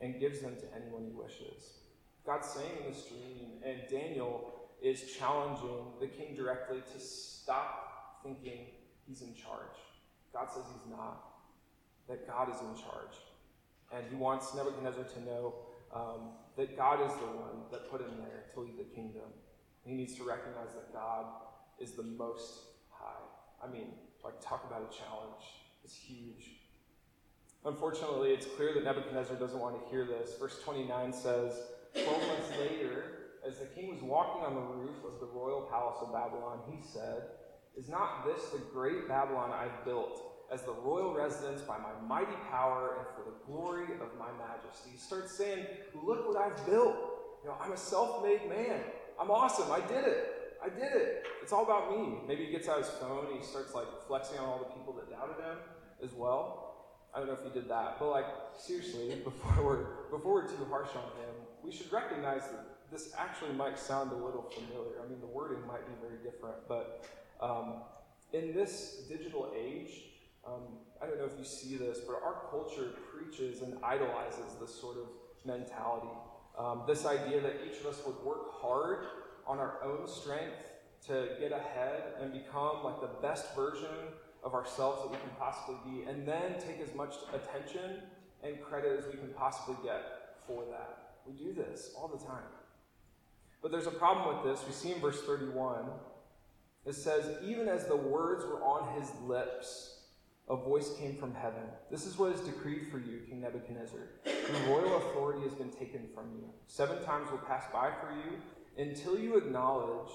and 0.00 0.18
gives 0.18 0.40
them 0.40 0.56
to 0.56 0.64
anyone 0.74 1.04
he 1.04 1.12
wishes. 1.12 1.78
God's 2.26 2.48
saying 2.48 2.70
in 2.84 2.92
this 2.92 3.04
dream, 3.04 3.62
and 3.64 3.80
Daniel 3.90 4.52
is 4.82 5.12
challenging 5.18 5.92
the 6.00 6.06
king 6.06 6.34
directly 6.36 6.82
to 6.92 7.00
stop 7.00 8.20
thinking 8.22 8.66
he's 9.06 9.22
in 9.22 9.34
charge. 9.34 9.76
God 10.32 10.48
says 10.50 10.64
he's 10.72 10.90
not, 10.90 11.24
that 12.08 12.26
God 12.26 12.48
is 12.54 12.60
in 12.60 12.82
charge. 12.82 13.16
And 13.92 14.04
he 14.10 14.16
wants 14.16 14.54
Nebuchadnezzar 14.54 15.04
to 15.04 15.24
know 15.24 15.54
um, 15.94 16.20
that 16.56 16.76
God 16.76 17.00
is 17.00 17.12
the 17.14 17.26
one 17.26 17.64
that 17.72 17.90
put 17.90 18.00
him 18.00 18.12
there 18.18 18.44
to 18.54 18.60
lead 18.60 18.78
the 18.78 18.94
kingdom. 18.94 19.22
He 19.84 19.92
needs 19.92 20.14
to 20.16 20.24
recognize 20.24 20.74
that 20.74 20.92
God 20.92 21.24
is 21.80 21.92
the 21.92 22.02
most 22.02 22.60
high. 22.90 23.24
I 23.64 23.70
mean, 23.72 23.94
like, 24.22 24.40
talk 24.40 24.64
about 24.68 24.82
a 24.82 24.94
challenge. 24.94 25.44
It's 25.84 25.94
huge. 25.94 26.58
Unfortunately, 27.64 28.30
it's 28.30 28.46
clear 28.46 28.74
that 28.74 28.84
Nebuchadnezzar 28.84 29.36
doesn't 29.36 29.58
want 29.58 29.82
to 29.82 29.90
hear 29.90 30.04
this. 30.04 30.36
Verse 30.38 30.60
29 30.62 31.12
says, 31.12 31.54
Twelve 31.94 32.26
months 32.26 32.50
later, 32.58 33.18
as 33.46 33.58
the 33.58 33.66
king 33.66 33.94
was 33.94 34.02
walking 34.02 34.44
on 34.44 34.54
the 34.54 34.60
roof 34.60 34.96
of 35.06 35.20
the 35.20 35.26
royal 35.26 35.62
palace 35.62 35.98
of 36.02 36.12
Babylon, 36.12 36.60
he 36.70 36.78
said, 36.82 37.22
Is 37.76 37.88
not 37.88 38.24
this 38.26 38.50
the 38.50 38.58
great 38.72 39.08
Babylon 39.08 39.50
I've 39.50 39.84
built 39.84 40.22
as 40.52 40.62
the 40.62 40.72
royal 40.72 41.14
residence 41.14 41.62
by 41.62 41.78
my 41.78 41.92
mighty 42.06 42.36
power 42.50 42.96
and 42.98 43.06
for 43.16 43.30
the 43.30 43.36
glory 43.46 43.84
of 43.94 44.18
my 44.18 44.30
majesty? 44.38 44.90
He 44.92 44.98
starts 44.98 45.36
saying, 45.36 45.66
Look 45.94 46.28
what 46.28 46.36
I've 46.36 46.64
built. 46.66 46.96
You 47.42 47.50
know, 47.50 47.56
I'm 47.60 47.72
a 47.72 47.76
self 47.76 48.22
made 48.22 48.48
man. 48.48 48.80
I'm 49.20 49.30
awesome. 49.30 49.70
I 49.70 49.80
did 49.80 50.04
it. 50.04 50.38
I 50.62 50.68
did 50.68 50.92
it. 50.92 51.24
It's 51.42 51.52
all 51.52 51.64
about 51.64 51.90
me. 51.96 52.18
Maybe 52.26 52.44
he 52.46 52.52
gets 52.52 52.68
out 52.68 52.78
his 52.78 52.88
phone 52.88 53.26
and 53.26 53.38
he 53.38 53.44
starts 53.44 53.74
like 53.74 53.86
flexing 54.06 54.38
on 54.38 54.44
all 54.44 54.58
the 54.58 54.74
people 54.76 54.92
that 54.94 55.10
doubted 55.10 55.42
him 55.42 55.56
as 56.02 56.12
well. 56.12 56.67
I 57.18 57.22
don't 57.22 57.30
know 57.30 57.34
if 57.34 57.52
you 57.52 57.60
did 57.60 57.68
that, 57.68 57.98
but 57.98 58.10
like 58.10 58.26
seriously, 58.56 59.20
before 59.24 59.64
we're 59.64 60.16
before 60.16 60.34
we're 60.34 60.46
too 60.46 60.64
harsh 60.70 60.90
on 60.94 61.02
him, 61.20 61.34
we 61.64 61.72
should 61.72 61.92
recognize 61.92 62.42
that 62.42 62.64
this 62.92 63.12
actually 63.18 63.54
might 63.54 63.76
sound 63.76 64.12
a 64.12 64.14
little 64.14 64.42
familiar. 64.42 65.02
I 65.04 65.08
mean, 65.08 65.18
the 65.20 65.26
wording 65.26 65.66
might 65.66 65.84
be 65.84 65.94
very 66.00 66.22
different, 66.22 66.56
but 66.68 67.04
um, 67.40 67.82
in 68.32 68.54
this 68.54 69.02
digital 69.08 69.52
age, 69.58 69.90
um, 70.46 70.62
I 71.02 71.06
don't 71.06 71.18
know 71.18 71.24
if 71.24 71.36
you 71.36 71.44
see 71.44 71.76
this, 71.76 71.98
but 72.06 72.22
our 72.24 72.46
culture 72.50 72.90
preaches 73.10 73.62
and 73.62 73.74
idolizes 73.82 74.54
this 74.60 74.72
sort 74.72 74.98
of 74.98 75.08
mentality. 75.44 76.14
Um, 76.56 76.84
this 76.86 77.04
idea 77.04 77.40
that 77.40 77.56
each 77.68 77.80
of 77.80 77.86
us 77.86 78.00
would 78.06 78.24
work 78.24 78.60
hard 78.60 79.06
on 79.44 79.58
our 79.58 79.82
own 79.82 80.06
strength 80.06 80.70
to 81.08 81.30
get 81.40 81.50
ahead 81.50 82.14
and 82.20 82.32
become 82.32 82.84
like 82.84 83.00
the 83.00 83.10
best 83.20 83.56
version 83.56 84.14
of 84.48 84.54
ourselves 84.54 85.02
that 85.02 85.10
we 85.10 85.18
can 85.18 85.30
possibly 85.38 85.76
be, 85.84 86.08
and 86.10 86.26
then 86.26 86.54
take 86.58 86.80
as 86.80 86.94
much 86.94 87.14
attention 87.34 88.00
and 88.42 88.60
credit 88.62 88.98
as 88.98 89.04
we 89.04 89.18
can 89.18 89.28
possibly 89.36 89.76
get 89.84 90.38
for 90.46 90.64
that. 90.70 91.16
We 91.26 91.34
do 91.34 91.52
this 91.52 91.90
all 91.94 92.08
the 92.08 92.24
time. 92.24 92.48
But 93.60 93.70
there's 93.70 93.86
a 93.86 93.90
problem 93.90 94.34
with 94.34 94.44
this. 94.44 94.66
We 94.66 94.72
see 94.72 94.92
in 94.92 95.00
verse 95.00 95.20
31, 95.20 95.84
it 96.86 96.94
says, 96.94 97.36
Even 97.44 97.68
as 97.68 97.86
the 97.86 97.96
words 97.96 98.46
were 98.46 98.62
on 98.62 98.98
his 98.98 99.10
lips, 99.26 99.96
a 100.48 100.56
voice 100.56 100.94
came 100.98 101.16
from 101.16 101.34
heaven. 101.34 101.64
This 101.90 102.06
is 102.06 102.16
what 102.16 102.32
is 102.32 102.40
decreed 102.40 102.90
for 102.90 102.98
you, 102.98 103.20
King 103.28 103.42
Nebuchadnezzar. 103.42 104.00
Your 104.24 104.80
royal 104.80 104.96
authority 104.96 105.42
has 105.42 105.52
been 105.52 105.70
taken 105.70 106.08
from 106.14 106.30
you. 106.36 106.44
Seven 106.68 107.04
times 107.04 107.30
will 107.30 107.38
pass 107.38 107.64
by 107.70 107.90
for 108.00 108.12
you 108.12 108.38
until 108.82 109.18
you 109.18 109.36
acknowledge 109.36 110.10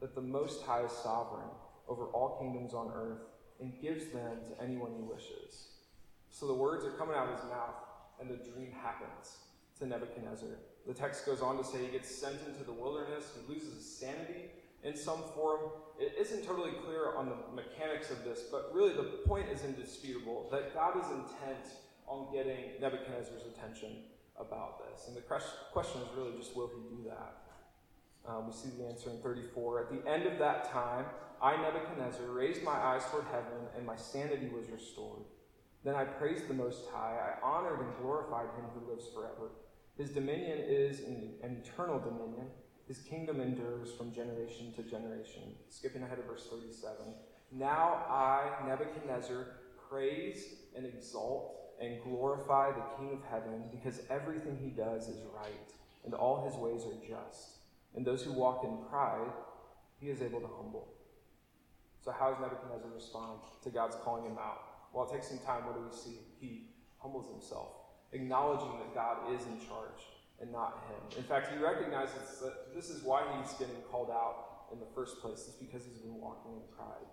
that 0.00 0.14
the 0.14 0.20
Most 0.20 0.62
High 0.62 0.84
is 0.84 0.92
sovereign 0.92 1.48
over 1.88 2.04
all 2.06 2.38
kingdoms 2.38 2.72
on 2.72 2.92
earth 2.94 3.18
and 3.60 3.72
gives 3.80 4.06
them 4.06 4.38
to 4.48 4.62
anyone 4.62 4.92
he 4.96 5.02
wishes. 5.02 5.68
So 6.30 6.46
the 6.46 6.54
words 6.54 6.84
are 6.84 6.90
coming 6.92 7.14
out 7.14 7.28
of 7.28 7.40
his 7.40 7.44
mouth, 7.50 7.76
and 8.20 8.28
the 8.28 8.36
dream 8.50 8.72
happens 8.82 9.38
to 9.78 9.86
Nebuchadnezzar. 9.86 10.48
The 10.86 10.94
text 10.94 11.24
goes 11.24 11.40
on 11.40 11.56
to 11.58 11.64
say 11.64 11.78
he 11.84 11.92
gets 11.92 12.14
sent 12.14 12.36
into 12.46 12.64
the 12.64 12.72
wilderness, 12.72 13.30
he 13.34 13.52
loses 13.52 13.74
his 13.74 13.98
sanity 13.98 14.50
in 14.82 14.96
some 14.96 15.22
form. 15.34 15.60
It 15.98 16.14
isn't 16.18 16.44
totally 16.44 16.72
clear 16.84 17.14
on 17.16 17.28
the 17.28 17.36
mechanics 17.54 18.10
of 18.10 18.22
this, 18.24 18.42
but 18.50 18.70
really 18.74 18.94
the 18.94 19.22
point 19.26 19.48
is 19.48 19.64
indisputable 19.64 20.48
that 20.50 20.74
God 20.74 20.98
is 20.98 21.06
intent 21.10 21.66
on 22.06 22.32
getting 22.32 22.80
Nebuchadnezzar's 22.80 23.46
attention 23.56 24.02
about 24.38 24.82
this. 24.84 25.06
And 25.08 25.16
the 25.16 25.22
question 25.22 26.00
is 26.02 26.08
really 26.16 26.36
just 26.36 26.54
will 26.54 26.68
he 26.68 26.96
do 26.96 27.08
that? 27.08 27.43
Um, 28.26 28.46
we 28.46 28.52
see 28.52 28.70
the 28.78 28.86
answer 28.86 29.10
in 29.10 29.18
34. 29.18 29.80
At 29.80 29.90
the 29.90 30.10
end 30.10 30.26
of 30.26 30.38
that 30.38 30.70
time, 30.72 31.04
I, 31.42 31.56
Nebuchadnezzar, 31.56 32.26
raised 32.26 32.62
my 32.62 32.72
eyes 32.72 33.02
toward 33.10 33.24
heaven, 33.26 33.68
and 33.76 33.86
my 33.86 33.96
sanity 33.96 34.48
was 34.48 34.70
restored. 34.70 35.24
Then 35.84 35.94
I 35.94 36.04
praised 36.04 36.48
the 36.48 36.54
Most 36.54 36.88
High. 36.92 37.18
I 37.18 37.46
honored 37.46 37.80
and 37.80 37.96
glorified 38.00 38.48
him 38.56 38.64
who 38.74 38.90
lives 38.90 39.06
forever. 39.14 39.50
His 39.98 40.10
dominion 40.10 40.58
is 40.58 41.00
an 41.00 41.62
eternal 41.62 41.98
dominion. 42.00 42.46
His 42.88 42.98
kingdom 42.98 43.40
endures 43.40 43.92
from 43.92 44.12
generation 44.12 44.72
to 44.76 44.82
generation. 44.82 45.42
Skipping 45.68 46.02
ahead 46.02 46.18
of 46.18 46.24
verse 46.24 46.46
37. 46.50 46.96
Now 47.52 48.04
I, 48.08 48.66
Nebuchadnezzar, 48.66 49.46
praise 49.88 50.54
and 50.74 50.86
exalt 50.86 51.54
and 51.80 52.02
glorify 52.02 52.72
the 52.72 52.82
King 52.96 53.12
of 53.12 53.22
heaven, 53.30 53.64
because 53.70 54.00
everything 54.08 54.56
he 54.62 54.70
does 54.70 55.08
is 55.08 55.18
right, 55.36 55.72
and 56.04 56.14
all 56.14 56.44
his 56.48 56.54
ways 56.54 56.84
are 56.86 57.06
just. 57.06 57.58
And 57.94 58.04
those 58.04 58.22
who 58.22 58.32
walk 58.32 58.64
in 58.64 58.76
pride, 58.90 59.32
he 60.00 60.08
is 60.08 60.20
able 60.22 60.40
to 60.40 60.48
humble. 60.48 60.88
So, 62.04 62.12
how 62.12 62.30
does 62.30 62.40
Nebuchadnezzar 62.40 62.90
respond 62.94 63.40
to 63.62 63.70
God's 63.70 63.96
calling 64.04 64.24
him 64.24 64.36
out? 64.38 64.60
Well, 64.92 65.08
it 65.08 65.12
takes 65.12 65.28
some 65.28 65.38
time. 65.38 65.64
What 65.66 65.74
do 65.74 65.82
we 65.82 65.96
see? 65.96 66.18
He 66.38 66.68
humbles 66.98 67.30
himself, 67.30 67.68
acknowledging 68.12 68.78
that 68.78 68.94
God 68.94 69.32
is 69.32 69.40
in 69.46 69.58
charge 69.66 70.02
and 70.40 70.52
not 70.52 70.84
him. 70.88 71.18
In 71.18 71.24
fact, 71.24 71.52
he 71.52 71.58
recognizes 71.62 72.40
that 72.42 72.74
this 72.74 72.90
is 72.90 73.02
why 73.02 73.22
he's 73.38 73.52
getting 73.54 73.80
called 73.90 74.10
out 74.10 74.66
in 74.72 74.80
the 74.80 74.86
first 74.94 75.20
place, 75.20 75.38
is 75.38 75.54
because 75.60 75.84
he's 75.84 75.98
been 75.98 76.20
walking 76.20 76.52
in 76.52 76.76
pride. 76.76 77.06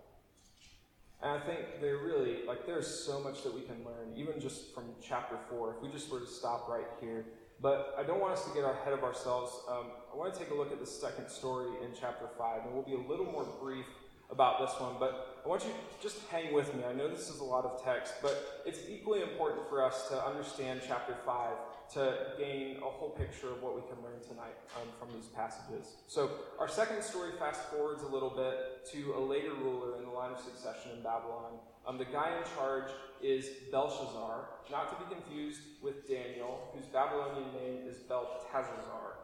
And 1.22 1.30
I 1.30 1.40
think 1.46 1.80
there 1.80 1.98
really, 1.98 2.44
like, 2.46 2.66
there's 2.66 2.86
so 2.86 3.20
much 3.20 3.44
that 3.44 3.54
we 3.54 3.60
can 3.60 3.84
learn, 3.84 4.12
even 4.16 4.40
just 4.40 4.74
from 4.74 4.84
chapter 5.00 5.38
4. 5.48 5.76
If 5.76 5.82
we 5.82 5.88
just 5.88 6.10
were 6.10 6.20
to 6.20 6.26
stop 6.26 6.68
right 6.68 6.88
here. 7.00 7.24
But 7.62 7.94
I 7.96 8.02
don't 8.02 8.20
want 8.20 8.32
us 8.32 8.44
to 8.44 8.52
get 8.52 8.64
ahead 8.64 8.92
of 8.92 9.04
ourselves. 9.04 9.52
Um, 9.70 9.86
I 10.12 10.16
want 10.16 10.34
to 10.34 10.38
take 10.38 10.50
a 10.50 10.54
look 10.54 10.72
at 10.72 10.80
the 10.80 10.86
second 10.86 11.28
story 11.28 11.70
in 11.84 11.92
chapter 11.98 12.26
5, 12.36 12.64
and 12.64 12.74
we'll 12.74 12.82
be 12.82 12.94
a 12.94 13.08
little 13.08 13.24
more 13.24 13.46
brief 13.62 13.86
about 14.32 14.58
this 14.58 14.80
one, 14.80 14.94
but 14.98 15.42
I 15.44 15.48
want 15.48 15.62
you 15.62 15.70
to 15.70 16.02
just 16.02 16.26
hang 16.28 16.54
with 16.54 16.74
me. 16.74 16.84
I 16.88 16.92
know 16.92 17.08
this 17.08 17.28
is 17.28 17.40
a 17.40 17.44
lot 17.44 17.64
of 17.64 17.84
text, 17.84 18.14
but 18.22 18.62
it's 18.64 18.80
equally 18.88 19.22
important 19.22 19.68
for 19.68 19.84
us 19.84 20.08
to 20.08 20.24
understand 20.24 20.80
chapter 20.86 21.14
5 21.26 21.50
to 21.94 22.16
gain 22.38 22.78
a 22.78 22.88
whole 22.88 23.10
picture 23.10 23.48
of 23.48 23.62
what 23.62 23.74
we 23.74 23.82
can 23.82 24.02
learn 24.02 24.20
tonight 24.26 24.56
um, 24.80 24.88
from 24.98 25.14
these 25.14 25.26
passages. 25.26 25.96
So, 26.08 26.30
our 26.58 26.68
second 26.68 27.02
story 27.02 27.32
fast 27.38 27.60
forwards 27.70 28.02
a 28.02 28.06
little 28.06 28.30
bit 28.30 28.88
to 28.92 29.14
a 29.16 29.20
later 29.20 29.52
ruler 29.52 29.98
in 29.98 30.04
the 30.04 30.10
line 30.10 30.32
of 30.32 30.40
succession 30.40 30.92
in 30.96 31.02
Babylon. 31.02 31.58
Um, 31.86 31.98
the 31.98 32.06
guy 32.06 32.30
in 32.38 32.44
charge 32.56 32.90
is 33.20 33.46
Belshazzar, 33.70 34.48
not 34.70 34.88
to 34.88 35.04
be 35.04 35.14
confused 35.14 35.60
with 35.82 36.08
Daniel, 36.08 36.70
whose 36.74 36.86
Babylonian 36.86 37.52
name 37.52 37.86
is 37.86 37.98
Belteshazzar. 37.98 39.21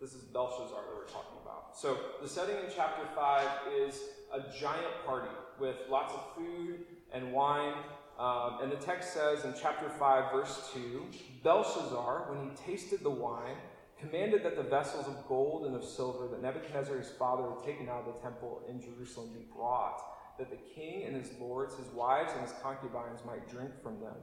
This 0.00 0.14
is 0.14 0.22
Belshazzar 0.22 0.68
that 0.68 0.94
we're 0.96 1.12
talking 1.12 1.38
about. 1.42 1.76
So, 1.76 1.98
the 2.22 2.28
setting 2.28 2.54
in 2.54 2.70
chapter 2.72 3.02
5 3.16 3.48
is 3.80 4.00
a 4.32 4.38
giant 4.56 4.94
party 5.04 5.34
with 5.58 5.74
lots 5.90 6.14
of 6.14 6.36
food 6.36 6.84
and 7.12 7.32
wine. 7.32 7.74
Um, 8.16 8.58
and 8.62 8.70
the 8.70 8.76
text 8.76 9.12
says 9.12 9.44
in 9.44 9.54
chapter 9.60 9.88
5, 9.88 10.32
verse 10.32 10.70
2 10.72 11.04
Belshazzar, 11.42 12.26
when 12.30 12.48
he 12.48 12.56
tasted 12.56 13.00
the 13.02 13.10
wine, 13.10 13.56
commanded 13.98 14.44
that 14.44 14.54
the 14.54 14.62
vessels 14.62 15.08
of 15.08 15.26
gold 15.26 15.66
and 15.66 15.74
of 15.74 15.84
silver 15.84 16.28
that 16.28 16.42
Nebuchadnezzar 16.42 16.96
his 16.96 17.10
father 17.10 17.42
had 17.50 17.64
taken 17.64 17.88
out 17.88 18.06
of 18.06 18.14
the 18.14 18.20
temple 18.20 18.62
in 18.68 18.80
Jerusalem 18.80 19.30
be 19.34 19.46
brought, 19.52 20.00
that 20.38 20.48
the 20.48 20.58
king 20.76 21.06
and 21.06 21.16
his 21.16 21.32
lords, 21.40 21.74
his 21.74 21.88
wives, 21.88 22.30
and 22.34 22.42
his 22.42 22.54
concubines 22.62 23.18
might 23.26 23.50
drink 23.50 23.72
from 23.82 23.98
them. 23.98 24.14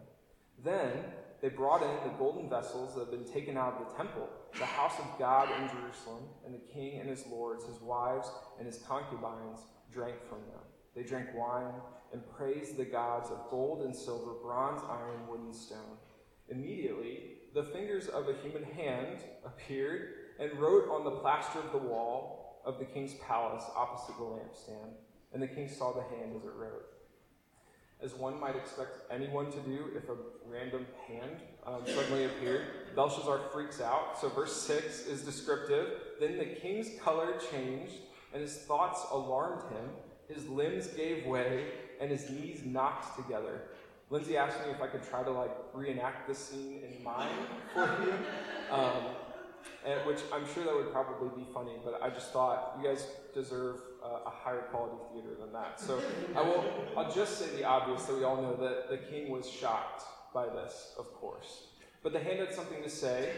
Then 0.64 1.04
they 1.46 1.50
brought 1.50 1.84
in 1.84 2.10
the 2.10 2.18
golden 2.18 2.50
vessels 2.50 2.96
that 2.96 3.02
had 3.02 3.12
been 3.12 3.32
taken 3.32 3.56
out 3.56 3.76
of 3.76 3.88
the 3.88 3.94
temple, 3.94 4.28
the 4.58 4.66
house 4.66 4.98
of 4.98 5.06
God 5.20 5.48
in 5.62 5.68
Jerusalem, 5.68 6.24
and 6.44 6.56
the 6.56 6.74
king 6.74 7.00
and 7.00 7.08
his 7.08 7.24
lords, 7.28 7.66
his 7.66 7.80
wives, 7.82 8.32
and 8.58 8.66
his 8.66 8.80
concubines 8.80 9.60
drank 9.94 10.16
from 10.28 10.40
them. 10.40 10.64
They 10.96 11.04
drank 11.04 11.36
wine 11.36 11.76
and 12.12 12.24
praised 12.36 12.78
the 12.78 12.86
gods 12.86 13.30
of 13.30 13.48
gold 13.52 13.86
and 13.86 13.96
silver, 13.96 14.32
bronze, 14.42 14.82
iron, 14.90 15.28
wood, 15.30 15.42
and 15.42 15.56
stone. 15.56 16.00
Immediately, 16.50 17.20
the 17.54 17.66
fingers 17.66 18.08
of 18.08 18.28
a 18.28 18.42
human 18.42 18.64
hand 18.64 19.20
appeared 19.46 20.14
and 20.40 20.60
wrote 20.60 20.90
on 20.90 21.04
the 21.04 21.12
plaster 21.12 21.60
of 21.60 21.72
the 21.72 21.78
wall 21.78 22.64
of 22.66 22.80
the 22.80 22.86
king's 22.86 23.14
palace 23.28 23.66
opposite 23.76 24.18
the 24.18 24.24
lampstand. 24.24 24.94
And 25.32 25.44
the 25.44 25.48
king 25.48 25.70
saw 25.70 25.94
the 25.94 26.02
hand 26.02 26.36
as 26.36 26.44
it 26.44 26.56
wrote. 26.56 26.95
As 28.06 28.14
one 28.14 28.40
might 28.40 28.56
expect 28.56 29.00
anyone 29.12 29.52
to 29.52 29.58
do 29.62 29.90
if 29.98 30.08
a 30.10 30.16
random 30.48 30.86
hand 31.08 31.42
um, 31.66 31.82
suddenly 31.88 32.26
appeared, 32.26 32.96
Belshazzar 32.96 33.40
freaks 33.52 33.82
out. 33.82 34.22
So, 34.22 34.30
verse 34.30 34.56
6 34.62 35.08
is 35.08 35.24
descriptive. 35.24 35.88
Then 36.20 36.38
the 36.38 36.46
king's 36.46 37.00
color 37.02 37.34
changed 37.52 37.96
and 38.32 38.44
his 38.44 38.58
thoughts 38.58 39.02
alarmed 39.12 39.64
him. 39.72 39.90
His 40.28 40.48
limbs 40.48 40.88
gave 40.88 41.26
way, 41.26 41.66
and 42.00 42.12
his 42.12 42.30
knees 42.30 42.62
knocked 42.64 43.16
together. 43.16 43.62
Lindsay 44.12 44.38
asked 44.38 44.60
me 44.66 44.72
if 44.72 44.82
I 44.82 44.88
could 44.88 45.04
try 45.04 45.24
to 45.24 45.32
like 45.32 45.52
reenact 45.74 46.28
this 46.28 46.38
scene 46.38 46.82
in 46.84 47.04
mind 47.04 47.48
for 47.74 47.86
you. 48.04 48.14
Um, 48.72 49.16
and, 49.84 50.06
which 50.06 50.20
I'm 50.32 50.46
sure 50.54 50.64
that 50.64 50.76
would 50.76 50.92
probably 50.92 51.30
be 51.44 51.48
funny, 51.54 51.74
but 51.84 52.00
I 52.04 52.10
just 52.10 52.32
thought 52.32 52.78
you 52.80 52.88
guys 52.88 53.08
deserve 53.34 53.78
a 54.26 54.30
higher 54.30 54.64
quality 54.72 54.98
theater 55.14 55.36
than 55.40 55.52
that. 55.54 55.80
So 55.80 56.02
I 56.36 56.42
will. 56.42 56.64
I'll 56.98 57.12
just 57.14 57.40
say 57.40 57.56
the 57.56 57.64
obvious 57.64 58.04
that 58.06 58.18
we 58.18 58.24
all 58.24 58.42
know 58.42 58.56
that 58.56 58.90
the 58.90 58.98
king 58.98 59.30
was 59.30 59.50
shocked 59.50 60.04
by 60.34 60.46
this, 60.48 60.94
of 60.98 61.14
course. 61.14 61.68
But 62.04 62.14
the 62.14 62.20
hand 62.20 62.40
had 62.40 62.54
something 62.54 62.84
to 62.84 62.90
say, 62.90 63.32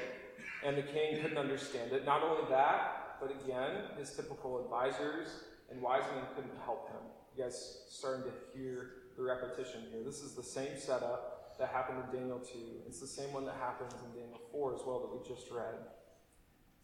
and 0.65 0.77
the 0.77 0.81
king 0.81 1.21
couldn't 1.21 1.37
understand 1.37 1.93
it. 1.93 2.05
Not 2.05 2.23
only 2.23 2.49
that, 2.49 3.17
but 3.21 3.31
again, 3.31 3.71
his 3.97 4.13
typical 4.13 4.63
advisors 4.63 5.29
and 5.71 5.81
wise 5.81 6.03
men 6.13 6.25
couldn't 6.35 6.57
help 6.63 6.89
him. 6.89 7.01
You 7.35 7.43
guys 7.43 7.83
starting 7.89 8.23
to 8.23 8.31
hear 8.53 8.91
the 9.15 9.23
repetition 9.23 9.83
here. 9.91 10.03
This 10.03 10.21
is 10.21 10.33
the 10.33 10.43
same 10.43 10.77
setup 10.77 11.57
that 11.59 11.69
happened 11.69 12.03
in 12.05 12.19
Daniel 12.19 12.39
2. 12.39 12.53
It's 12.87 12.99
the 12.99 13.07
same 13.07 13.33
one 13.33 13.45
that 13.45 13.55
happens 13.59 13.93
in 13.93 14.19
Daniel 14.19 14.39
4 14.51 14.75
as 14.75 14.81
well 14.85 14.99
that 14.99 15.11
we 15.11 15.27
just 15.27 15.49
read. 15.49 15.75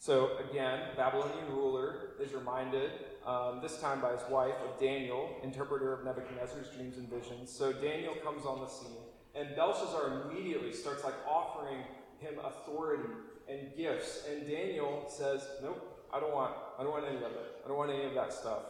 So 0.04 0.32
again, 0.50 0.82
Babylonian 0.98 1.48
ruler 1.50 2.10
is 2.20 2.34
reminded, 2.34 2.92
um, 3.26 3.62
this 3.62 3.80
time 3.80 4.02
by 4.02 4.12
his 4.12 4.20
wife, 4.30 4.56
of 4.68 4.78
Daniel, 4.78 5.30
interpreter 5.42 5.94
of 5.94 6.04
Nebuchadnezzar's 6.04 6.68
dreams 6.76 6.98
and 6.98 7.10
visions. 7.10 7.50
So 7.50 7.72
Daniel 7.72 8.14
comes 8.16 8.46
on 8.46 8.60
the 8.60 8.68
scene, 8.68 8.98
and 9.34 9.56
Belshazzar 9.56 10.24
immediately 10.28 10.74
starts 10.74 11.06
like 11.06 11.14
offering 11.26 11.78
him 12.18 12.34
authority 12.44 13.14
and 13.48 13.74
gifts. 13.78 14.26
And 14.30 14.46
Daniel 14.46 15.06
says, 15.08 15.48
Nope, 15.62 16.06
I 16.14 16.20
don't 16.20 16.34
want, 16.34 16.54
I 16.78 16.84
don't 16.84 16.92
want 16.92 17.06
any 17.06 17.16
of 17.16 17.32
it. 17.32 17.62
I 17.64 17.70
don't 17.70 17.78
want 17.78 17.92
any 17.92 18.04
of 18.04 18.14
that 18.14 18.34
stuff. 18.34 18.64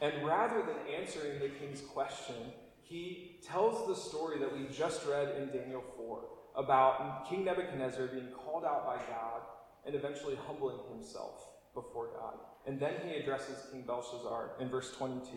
And 0.00 0.24
rather 0.24 0.62
than 0.62 0.76
answering 0.96 1.40
the 1.40 1.48
king's 1.48 1.80
question, 1.80 2.36
he 2.82 3.40
tells 3.44 3.88
the 3.88 3.96
story 3.96 4.38
that 4.38 4.56
we 4.56 4.68
just 4.72 5.04
read 5.06 5.34
in 5.42 5.48
Daniel 5.48 5.82
4 5.96 6.20
about 6.54 7.28
King 7.28 7.46
Nebuchadnezzar 7.46 8.06
being 8.06 8.28
called 8.28 8.64
out 8.64 8.86
by 8.86 8.98
God 9.12 9.40
and 9.86 9.94
eventually 9.94 10.36
humbling 10.46 10.78
himself 10.92 11.48
before 11.74 12.08
God. 12.18 12.34
And 12.66 12.80
then 12.80 12.94
he 13.06 13.14
addresses 13.14 13.68
King 13.70 13.84
Belshazzar 13.86 14.52
in 14.60 14.68
verse 14.68 14.92
22. 14.96 15.28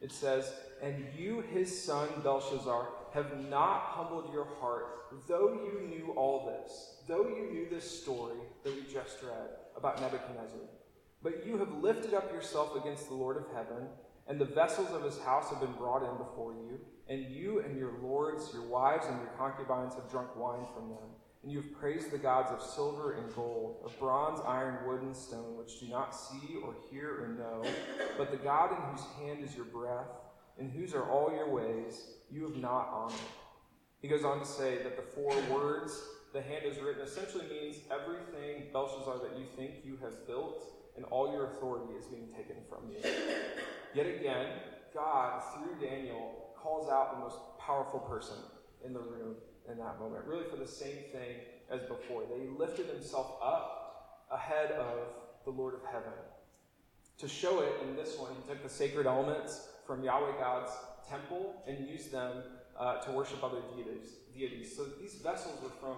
It 0.00 0.12
says, 0.12 0.52
And 0.82 1.04
you, 1.16 1.44
his 1.52 1.84
son 1.84 2.08
Belshazzar, 2.22 2.88
have 3.14 3.48
not 3.48 3.82
humbled 3.82 4.32
your 4.32 4.46
heart, 4.60 4.86
though 5.28 5.60
you 5.64 5.88
knew 5.88 6.12
all 6.16 6.46
this, 6.46 6.96
though 7.06 7.28
you 7.28 7.50
knew 7.52 7.68
this 7.70 7.88
story 8.02 8.36
that 8.64 8.74
we 8.74 8.82
just 8.82 9.22
read 9.22 9.48
about 9.76 10.00
Nebuchadnezzar. 10.00 10.60
But 11.22 11.46
you 11.46 11.58
have 11.58 11.82
lifted 11.82 12.14
up 12.14 12.32
yourself 12.32 12.76
against 12.76 13.08
the 13.08 13.14
Lord 13.14 13.36
of 13.36 13.44
heaven, 13.54 13.88
and 14.28 14.40
the 14.40 14.44
vessels 14.44 14.90
of 14.90 15.02
his 15.02 15.18
house 15.20 15.50
have 15.50 15.60
been 15.60 15.72
brought 15.72 16.02
in 16.02 16.16
before 16.18 16.52
you, 16.52 16.78
and 17.08 17.24
you 17.34 17.60
and 17.60 17.76
your 17.78 17.92
lords, 18.02 18.50
your 18.52 18.66
wives, 18.66 19.06
and 19.06 19.18
your 19.18 19.30
concubines 19.38 19.94
have 19.94 20.10
drunk 20.10 20.36
wine 20.36 20.66
from 20.74 20.90
them. 20.90 21.08
And 21.42 21.52
you 21.52 21.62
have 21.62 21.72
praised 21.78 22.10
the 22.10 22.18
gods 22.18 22.50
of 22.50 22.60
silver 22.60 23.12
and 23.12 23.32
gold, 23.34 23.82
of 23.84 23.96
bronze, 23.98 24.40
iron, 24.46 24.86
wood, 24.86 25.02
and 25.02 25.16
stone, 25.16 25.56
which 25.56 25.78
do 25.78 25.86
not 25.86 26.14
see 26.14 26.56
or 26.64 26.74
hear 26.90 27.22
or 27.22 27.28
know, 27.28 27.62
but 28.16 28.30
the 28.30 28.36
God 28.36 28.72
in 28.72 28.78
whose 28.90 29.06
hand 29.20 29.44
is 29.44 29.54
your 29.54 29.66
breath, 29.66 30.08
in 30.58 30.68
whose 30.68 30.94
are 30.94 31.08
all 31.08 31.30
your 31.32 31.48
ways, 31.48 32.08
you 32.30 32.42
have 32.42 32.56
not 32.56 32.88
honored. 32.88 33.18
He 34.00 34.08
goes 34.08 34.24
on 34.24 34.40
to 34.40 34.46
say 34.46 34.82
that 34.82 34.96
the 34.96 35.02
four 35.02 35.34
words 35.50 36.00
the 36.32 36.42
hand 36.42 36.64
is 36.66 36.78
written 36.78 37.02
essentially 37.02 37.46
means 37.48 37.76
everything, 37.90 38.64
Belshazzar, 38.72 39.18
that 39.18 39.38
you 39.38 39.46
think 39.56 39.76
you 39.84 39.98
have 40.02 40.26
built 40.26 40.62
and 40.96 41.06
all 41.06 41.32
your 41.32 41.46
authority 41.46 41.94
is 41.98 42.06
being 42.06 42.28
taken 42.28 42.56
from 42.68 42.90
you. 42.90 42.98
Yet 43.94 44.06
again, 44.06 44.46
God, 44.92 45.42
through 45.54 45.88
Daniel, 45.88 46.50
calls 46.56 46.90
out 46.90 47.14
the 47.14 47.20
most 47.20 47.38
powerful 47.58 48.00
person 48.00 48.36
in 48.84 48.92
the 48.92 49.00
room 49.00 49.36
in 49.70 49.78
that 49.78 49.98
moment, 49.98 50.24
really 50.26 50.44
for 50.50 50.56
the 50.56 50.66
same 50.66 50.96
thing 51.12 51.36
as 51.70 51.80
before. 51.82 52.22
They 52.22 52.48
lifted 52.58 52.86
himself 52.86 53.36
up 53.42 54.26
ahead 54.30 54.72
of 54.72 54.98
the 55.44 55.50
Lord 55.50 55.74
of 55.74 55.80
heaven. 55.84 56.12
To 57.18 57.28
show 57.28 57.60
it 57.60 57.72
in 57.82 57.96
this 57.96 58.18
one, 58.18 58.30
he 58.34 58.48
took 58.48 58.62
the 58.62 58.68
sacred 58.68 59.06
elements 59.06 59.68
from 59.86 60.04
Yahweh 60.04 60.38
God's 60.38 60.70
temple 61.08 61.62
and 61.66 61.88
used 61.88 62.12
them 62.12 62.42
uh, 62.78 63.00
to 63.00 63.10
worship 63.10 63.42
other 63.42 63.60
deities, 63.74 64.10
deities. 64.32 64.76
So 64.76 64.84
these 65.00 65.14
vessels 65.14 65.58
were 65.62 65.70
from 65.80 65.96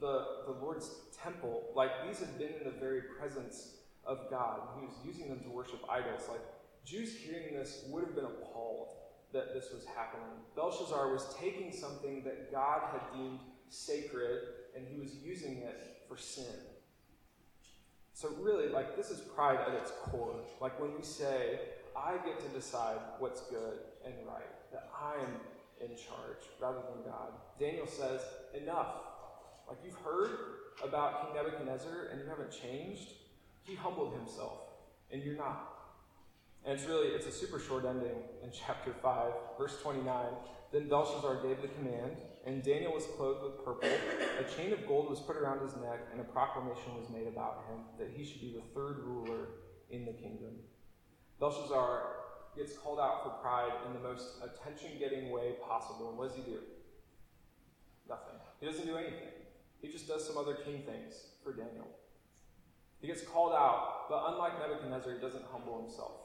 the, 0.00 0.24
the 0.46 0.58
Lord's 0.60 0.90
temple. 1.22 1.64
Like 1.74 1.90
these 2.06 2.18
had 2.18 2.38
been 2.38 2.52
in 2.60 2.64
the 2.64 2.78
very 2.78 3.02
presence 3.18 3.76
of 4.04 4.30
God. 4.30 4.60
and 4.72 4.80
He 4.80 4.86
was 4.86 4.96
using 5.04 5.28
them 5.28 5.40
to 5.40 5.50
worship 5.50 5.80
idols. 5.88 6.22
Like 6.28 6.42
Jews 6.84 7.16
hearing 7.16 7.54
this 7.54 7.84
would 7.88 8.04
have 8.04 8.14
been 8.14 8.24
appalled 8.24 8.88
that 9.32 9.54
this 9.54 9.66
was 9.72 9.84
happening. 9.96 10.26
Belshazzar 10.56 11.12
was 11.12 11.34
taking 11.40 11.72
something 11.72 12.22
that 12.24 12.50
God 12.50 12.82
had 12.92 13.00
deemed 13.16 13.40
sacred 13.68 14.40
and 14.76 14.86
he 14.86 15.00
was 15.00 15.14
using 15.14 15.58
it 15.58 16.02
for 16.08 16.16
sin. 16.16 16.44
So, 18.12 18.28
really, 18.40 18.68
like, 18.68 18.96
this 18.96 19.10
is 19.10 19.20
pride 19.20 19.60
at 19.66 19.74
its 19.74 19.92
core. 20.02 20.34
Like, 20.60 20.78
when 20.78 20.94
we 20.94 21.02
say, 21.02 21.60
I 21.96 22.16
get 22.24 22.38
to 22.40 22.48
decide 22.48 22.98
what's 23.18 23.42
good 23.42 23.78
and 24.04 24.14
right, 24.26 24.70
that 24.72 24.90
I 24.94 25.14
am 25.22 25.36
in 25.80 25.96
charge 25.96 26.44
rather 26.60 26.80
than 26.92 27.10
God. 27.10 27.32
Daniel 27.58 27.86
says, 27.86 28.20
Enough. 28.54 28.88
Like, 29.68 29.78
you've 29.84 29.94
heard 29.94 30.30
about 30.82 31.22
King 31.22 31.42
Nebuchadnezzar 31.42 32.08
and 32.10 32.20
you 32.20 32.26
haven't 32.26 32.50
changed. 32.50 33.12
He 33.62 33.74
humbled 33.74 34.14
himself, 34.14 34.58
and 35.10 35.22
you're 35.22 35.36
not. 35.36 35.79
And 36.64 36.78
it's 36.78 36.86
really, 36.88 37.08
it's 37.08 37.26
a 37.26 37.32
super 37.32 37.58
short 37.58 37.84
ending 37.84 38.16
in 38.42 38.50
chapter 38.66 38.92
5, 39.02 39.32
verse 39.58 39.80
29. 39.82 40.26
Then 40.72 40.88
Belshazzar 40.88 41.42
gave 41.42 41.62
the 41.62 41.68
command, 41.68 42.16
and 42.46 42.62
Daniel 42.62 42.92
was 42.92 43.04
clothed 43.16 43.42
with 43.42 43.64
purple. 43.64 43.88
A 44.38 44.44
chain 44.56 44.72
of 44.72 44.86
gold 44.86 45.10
was 45.10 45.20
put 45.20 45.36
around 45.36 45.60
his 45.62 45.74
neck, 45.76 46.06
and 46.12 46.20
a 46.20 46.24
proclamation 46.24 46.96
was 46.96 47.08
made 47.10 47.26
about 47.26 47.64
him 47.68 47.80
that 47.98 48.08
he 48.14 48.24
should 48.24 48.40
be 48.40 48.52
the 48.52 48.62
third 48.74 48.98
ruler 49.04 49.48
in 49.90 50.04
the 50.04 50.12
kingdom. 50.12 50.54
Belshazzar 51.40 52.02
gets 52.56 52.76
called 52.76 53.00
out 53.00 53.24
for 53.24 53.30
pride 53.42 53.72
in 53.86 53.94
the 53.94 54.00
most 54.00 54.36
attention 54.42 54.98
getting 54.98 55.30
way 55.30 55.54
possible. 55.66 56.10
And 56.10 56.18
what 56.18 56.28
does 56.28 56.36
he 56.36 56.42
do? 56.42 56.58
Nothing. 58.08 58.34
He 58.60 58.66
doesn't 58.66 58.86
do 58.86 58.96
anything. 58.96 59.28
He 59.80 59.88
just 59.88 60.06
does 60.06 60.26
some 60.26 60.36
other 60.36 60.54
king 60.54 60.82
things 60.82 61.14
for 61.42 61.52
Daniel. 61.52 61.88
He 63.00 63.06
gets 63.06 63.22
called 63.22 63.52
out, 63.52 64.10
but 64.10 64.24
unlike 64.28 64.58
Nebuchadnezzar, 64.58 65.14
he 65.14 65.20
doesn't 65.20 65.44
humble 65.50 65.80
himself. 65.80 66.19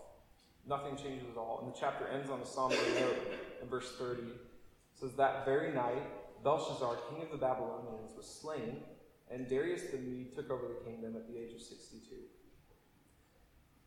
Nothing 0.67 0.95
changes 0.95 1.27
at 1.31 1.37
all. 1.37 1.61
And 1.63 1.73
the 1.73 1.77
chapter 1.79 2.07
ends 2.07 2.29
on 2.29 2.41
a 2.41 2.45
somber 2.45 2.75
note 2.75 3.17
in 3.61 3.67
verse 3.67 3.95
30. 3.99 4.21
It 4.21 4.27
says, 4.93 5.13
That 5.13 5.45
very 5.45 5.73
night, 5.73 6.03
Belshazzar, 6.43 6.97
king 7.09 7.21
of 7.23 7.31
the 7.31 7.37
Babylonians, 7.37 8.15
was 8.15 8.25
slain, 8.25 8.77
and 9.31 9.47
Darius 9.47 9.83
the 9.91 9.97
Mede 9.97 10.33
took 10.33 10.49
over 10.49 10.67
the 10.67 10.89
kingdom 10.89 11.15
at 11.15 11.27
the 11.27 11.37
age 11.37 11.53
of 11.53 11.61
62. 11.61 12.15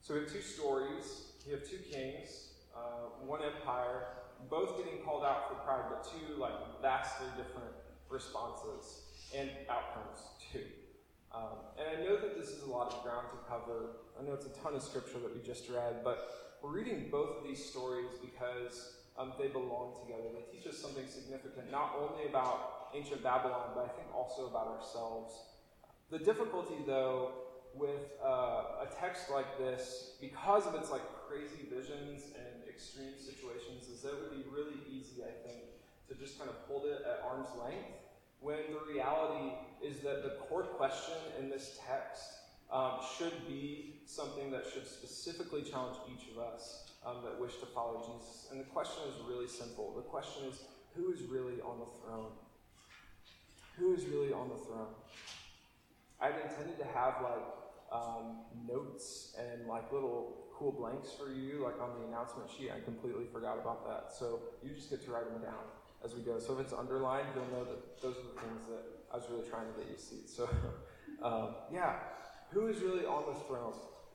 So 0.01 0.14
we 0.14 0.21
have 0.21 0.33
two 0.33 0.41
stories. 0.41 1.33
We 1.47 1.53
have 1.53 1.69
two 1.69 1.79
kings, 1.79 2.53
uh, 2.77 3.25
one 3.25 3.41
empire, 3.43 4.07
both 4.51 4.77
getting 4.77 5.01
called 5.05 5.25
out 5.25 5.49
for 5.49 5.55
pride, 5.64 5.85
but 5.88 6.05
two 6.05 6.41
like 6.41 6.53
vastly 6.83 7.27
different 7.37 7.73
responses 8.09 9.03
and 9.37 9.51
outcomes 9.69 10.21
too. 10.53 10.64
Um, 11.35 11.61
and 11.79 11.88
I 11.88 12.05
know 12.05 12.17
that 12.17 12.38
this 12.38 12.49
is 12.49 12.62
a 12.62 12.71
lot 12.71 12.93
of 12.93 13.03
ground 13.03 13.27
to 13.33 13.38
cover. 13.49 13.97
I 14.19 14.25
know 14.25 14.33
it's 14.33 14.47
a 14.47 14.62
ton 14.62 14.75
of 14.75 14.83
scripture 14.83 15.19
that 15.21 15.35
we 15.35 15.43
just 15.43 15.69
read, 15.69 16.05
but 16.05 16.48
we're 16.62 16.71
reading 16.71 17.09
both 17.11 17.38
of 17.38 17.44
these 17.44 17.64
stories 17.64 18.11
because 18.21 18.97
um, 19.18 19.33
they 19.38 19.49
belong 19.49 19.94
together. 20.03 20.29
They 20.33 20.57
teach 20.57 20.66
us 20.66 20.79
something 20.79 21.07
significant, 21.07 21.71
not 21.71 21.94
only 21.99 22.29
about 22.29 22.88
ancient 22.94 23.23
Babylon, 23.23 23.71
but 23.75 23.85
I 23.85 23.88
think 23.88 24.09
also 24.14 24.47
about 24.47 24.68
ourselves. 24.68 25.35
The 26.11 26.18
difficulty, 26.18 26.77
though, 26.87 27.33
with 27.75 28.12
uh, 28.25 28.83
a 28.83 28.88
text 28.99 29.31
like 29.31 29.59
this, 29.59 30.16
because 30.21 30.66
of 30.66 30.75
its 30.75 30.90
like 30.90 31.03
crazy 31.29 31.68
visions 31.71 32.25
and 32.35 32.68
extreme 32.68 33.14
situations, 33.18 33.88
is 33.88 34.03
that 34.03 34.14
it 34.14 34.21
would 34.21 34.31
be 34.31 34.44
really 34.51 34.81
easy, 34.90 35.23
I 35.23 35.47
think, 35.47 35.62
to 36.09 36.14
just 36.14 36.38
kind 36.38 36.51
of 36.51 36.57
hold 36.66 36.87
it 36.87 37.03
at 37.07 37.23
arm's 37.29 37.51
length 37.62 37.87
when 38.40 38.59
the 38.71 38.92
reality 38.92 39.53
is 39.83 40.01
that 40.01 40.23
the 40.23 40.37
core 40.49 40.62
question 40.62 41.16
in 41.38 41.51
this 41.51 41.79
text 41.87 42.38
um, 42.71 43.01
should 43.17 43.47
be 43.47 44.01
something 44.05 44.51
that 44.51 44.65
should 44.73 44.87
specifically 44.87 45.63
challenge 45.63 45.97
each 46.13 46.31
of 46.31 46.39
us 46.39 46.93
um, 47.07 47.17
that 47.25 47.41
wish 47.41 47.57
to 47.59 47.67
follow 47.67 48.01
Jesus. 48.01 48.49
And 48.51 48.61
the 48.61 48.65
question 48.65 49.03
is 49.09 49.15
really 49.29 49.49
simple. 49.49 49.95
The 49.97 50.03
question 50.03 50.45
is 50.47 50.65
who 50.95 51.13
is 51.13 51.23
really 51.23 51.61
on 51.61 51.79
the 51.79 51.87
throne? 52.03 52.33
Who 53.79 53.95
is 53.95 54.05
really 54.07 54.33
on 54.33 54.49
the 54.49 54.57
throne? 54.57 54.95
I'd 56.21 56.35
intended 56.43 56.79
to 56.79 56.85
have 56.87 57.15
like 57.23 57.47
um, 57.93 58.41
notes 58.67 59.37
and 59.39 59.67
like 59.69 59.93
little 59.93 60.49
cool 60.53 60.73
blanks 60.73 61.11
for 61.13 61.33
you, 61.33 61.63
like 61.63 61.81
on 61.81 62.01
the 62.01 62.09
announcement 62.09 62.51
sheet. 62.51 62.71
I 62.75 62.81
completely 62.81 63.27
forgot 63.33 63.59
about 63.59 63.87
that. 63.87 64.13
So 64.13 64.41
you 64.63 64.75
just 64.75 64.91
get 64.91 65.05
to 65.05 65.13
write 65.13 65.31
them 65.33 65.41
down 65.41 65.63
as 66.05 66.15
we 66.15 66.23
go. 66.23 66.39
So 66.39 66.55
if 66.55 66.61
it's 66.61 66.73
underlined, 66.73 67.29
you'll 67.35 67.47
know 67.59 67.65
that 67.65 68.03
those 68.03 68.17
are 68.17 68.35
the 68.35 68.41
things 68.41 68.67
that 68.69 68.83
I 69.13 69.17
was 69.17 69.27
really 69.31 69.49
trying 69.49 69.73
to 69.73 69.79
get 69.79 69.89
you 69.89 69.95
to 69.95 70.01
see. 70.01 70.27
So, 70.27 70.49
um, 71.23 71.55
yeah, 71.73 71.97
who 72.51 72.67
is 72.67 72.81
really 72.81 73.05
on 73.05 73.25
the 73.33 73.39
throne? 73.41 73.75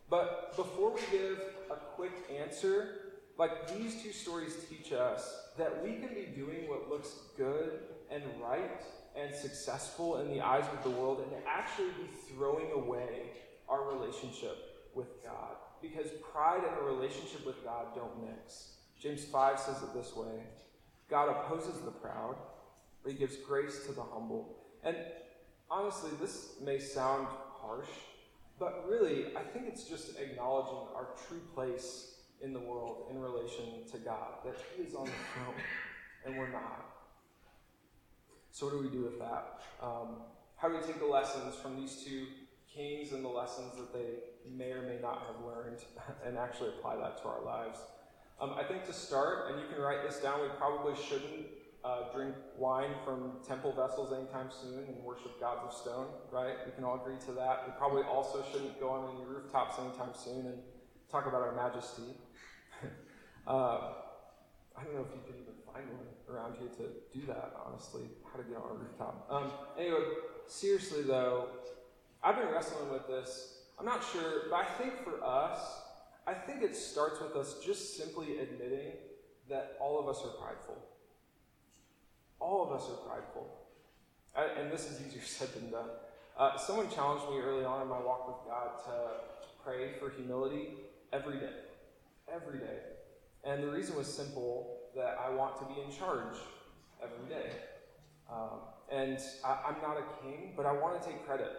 But 0.10 0.56
before 0.56 0.92
we 0.92 1.02
give 1.12 1.40
a 1.72 1.76
quick 1.76 2.12
answer, 2.40 2.90
like 3.38 3.76
these 3.78 4.02
two 4.02 4.12
stories 4.12 4.56
teach 4.70 4.92
us 4.94 5.48
that 5.58 5.84
we 5.84 5.94
can 5.94 6.10
be 6.10 6.28
doing 6.36 6.68
what 6.70 6.90
looks 6.90 7.10
good 7.38 7.80
and 8.12 8.24
right 8.42 8.82
and 9.16 9.34
successful 9.34 10.20
in 10.20 10.30
the 10.30 10.42
eyes 10.42 10.66
of 10.74 10.84
the 10.84 10.90
world 10.90 11.24
and 11.24 11.44
actually 11.48 11.90
be 11.90 12.10
throwing 12.34 12.72
away 12.72 13.32
our 13.70 13.92
relationship 13.96 14.90
with 14.94 15.24
God. 15.24 15.56
Because 15.82 16.08
pride 16.32 16.64
and 16.64 16.78
a 16.78 16.84
relationship 16.84 17.46
with 17.46 17.64
God 17.64 17.88
don't 17.96 18.24
mix. 18.26 18.74
James 19.00 19.26
5 19.26 19.60
says 19.60 19.82
it 19.84 19.94
this 19.94 20.16
way 20.16 20.44
God 21.10 21.30
opposes 21.30 21.82
the 21.82 21.92
proud, 21.92 22.36
but 23.04 23.12
he 23.12 23.18
gives 23.18 23.36
grace 23.38 23.86
to 23.86 23.92
the 23.92 24.02
humble. 24.02 24.58
And 24.84 24.96
honestly, 25.70 26.12
this 26.20 26.54
may 26.64 26.80
sound 26.80 27.28
harsh, 27.62 27.90
but 28.64 28.88
really, 28.88 29.26
I 29.36 29.42
think 29.42 29.66
it's 29.68 29.84
just 29.84 30.18
acknowledging 30.18 30.88
our 30.96 31.08
true 31.28 31.42
place 31.54 32.16
in 32.42 32.54
the 32.54 32.62
world 32.62 33.08
in 33.12 33.20
relation 33.20 33.84
to 33.92 33.98
God, 33.98 34.36
that 34.46 34.56
He 34.74 34.84
is 34.84 34.96
on 34.96 35.04
the 35.04 35.12
throne 35.34 35.56
and 36.26 36.38
we're 36.38 36.50
not. 36.50 36.86
So, 38.52 38.68
what 38.68 38.76
do 38.76 38.80
we 38.80 38.90
do 38.90 39.04
with 39.04 39.20
that? 39.20 39.60
Um, 39.82 40.22
how 40.56 40.70
do 40.70 40.76
we 40.76 40.82
take 40.82 41.00
the 41.00 41.06
lessons 41.06 41.56
from 41.56 41.76
these 41.76 42.04
two 42.06 42.28
kings 42.74 43.12
and 43.12 43.24
the 43.24 43.30
lessons 43.30 43.74
that 43.76 43.92
they 43.92 44.22
may 44.50 44.72
or 44.72 44.84
may 44.84 44.98
not 45.02 45.24
have 45.28 45.46
learned 45.46 45.80
and 46.26 46.38
actually 46.38 46.70
apply 46.70 46.96
that 46.96 47.22
to 47.22 47.28
our 47.28 47.44
lives? 47.44 47.80
Um, 48.40 48.54
I 48.58 48.64
think 48.64 48.86
to 48.86 48.94
start, 48.94 49.52
and 49.52 49.60
you 49.60 49.68
can 49.68 49.82
write 49.82 50.08
this 50.08 50.20
down, 50.20 50.42
we 50.42 50.48
probably 50.58 50.94
shouldn't 51.04 51.48
uh, 51.84 52.14
drink 52.14 52.34
wine 52.58 52.92
from 53.04 53.34
temple 53.46 53.74
vessels 53.74 54.14
anytime 54.14 54.50
soon 54.50 54.86
and 54.88 55.04
worship 55.04 55.40
gods 55.40 55.62
of 55.66 55.74
stone, 55.74 56.08
right? 56.32 56.56
We 56.66 56.72
can 56.72 56.84
all 56.84 56.96
agree 57.02 57.18
to 57.26 57.32
that. 57.34 57.64
We 57.68 57.74
probably 57.78 58.04
also 58.04 58.44
shouldn't 58.52 58.80
go 58.80 58.90
on 58.90 59.16
any 59.16 59.26
rooftops 59.26 59.78
anytime 59.80 60.14
soon 60.14 60.46
and 60.46 60.58
talk 61.12 61.26
about 61.26 61.42
our 61.42 61.54
majesty. 61.54 62.16
uh, 63.48 63.52
I 64.76 64.84
don't 64.84 64.96
know 64.96 65.02
if 65.02 65.14
you 65.14 65.22
could 65.26 65.42
even 65.42 65.54
find 65.66 65.86
one 65.90 66.08
around 66.30 66.56
here 66.58 66.70
to 66.70 67.20
do 67.20 67.26
that, 67.28 67.54
honestly, 67.66 68.04
how 68.32 68.40
to 68.40 68.44
get 68.44 68.58
on 68.58 68.72
a 68.72 68.80
rooftop. 68.80 69.28
Um, 69.30 69.52
anyway, 69.78 70.00
seriously 70.48 71.04
though, 71.04 71.50
I've 72.24 72.38
been 72.38 72.50
wrestling 72.50 72.92
with 72.92 73.08
this. 73.08 73.58
I'm 73.78 73.86
not 73.86 74.04
sure, 74.14 74.44
but 74.50 74.56
I 74.56 74.66
think 74.78 75.04
for 75.04 75.22
us, 75.22 75.60
I 76.26 76.34
think 76.34 76.64
it 76.64 76.76
starts 76.76 77.20
with 77.20 77.36
us 77.36 77.58
just 77.66 77.98
simply 77.98 78.40
admitting 78.40 78.94
that 79.50 79.76
all 79.82 80.00
of 80.00 80.08
us 80.08 80.24
are 80.24 80.32
prideful. 80.42 80.78
All 82.44 82.62
of 82.62 82.74
us 82.74 82.90
are 82.90 82.98
prideful. 83.10 83.48
And 84.36 84.70
this 84.70 84.92
is 84.92 85.00
easier 85.08 85.22
said 85.26 85.48
than 85.54 85.72
done. 85.72 85.90
Uh, 86.38 86.58
someone 86.58 86.90
challenged 86.90 87.26
me 87.30 87.40
early 87.40 87.64
on 87.64 87.82
in 87.82 87.88
my 87.88 88.00
walk 88.00 88.28
with 88.28 88.52
God 88.52 88.84
to 88.86 89.64
pray 89.64 89.94
for 90.00 90.10
humility 90.10 90.74
every 91.14 91.40
day. 91.40 91.54
Every 92.32 92.60
day. 92.60 92.80
And 93.46 93.64
the 93.64 93.68
reason 93.68 93.96
was 93.96 94.08
simple 94.08 94.78
that 94.96 95.18
I 95.26 95.30
want 95.30 95.58
to 95.60 95.66
be 95.66 95.82
in 95.82 95.92
charge 95.98 96.36
every 97.02 97.30
day. 97.30 97.52
Um, 98.30 98.60
and 98.92 99.20
I, 99.46 99.70
I'm 99.70 99.82
not 99.82 99.98
a 99.98 100.24
king, 100.24 100.54
but 100.58 100.66
I 100.66 100.74
want 100.74 101.02
to 101.02 101.08
take 101.08 101.26
credit 101.26 101.52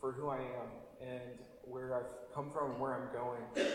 for 0.00 0.12
who 0.12 0.28
I 0.28 0.36
am 0.36 1.06
and 1.06 1.38
where 1.64 1.96
I've 1.96 2.34
come 2.34 2.50
from 2.50 2.72
and 2.72 2.80
where 2.80 2.94
I'm 2.94 3.12
going. 3.12 3.68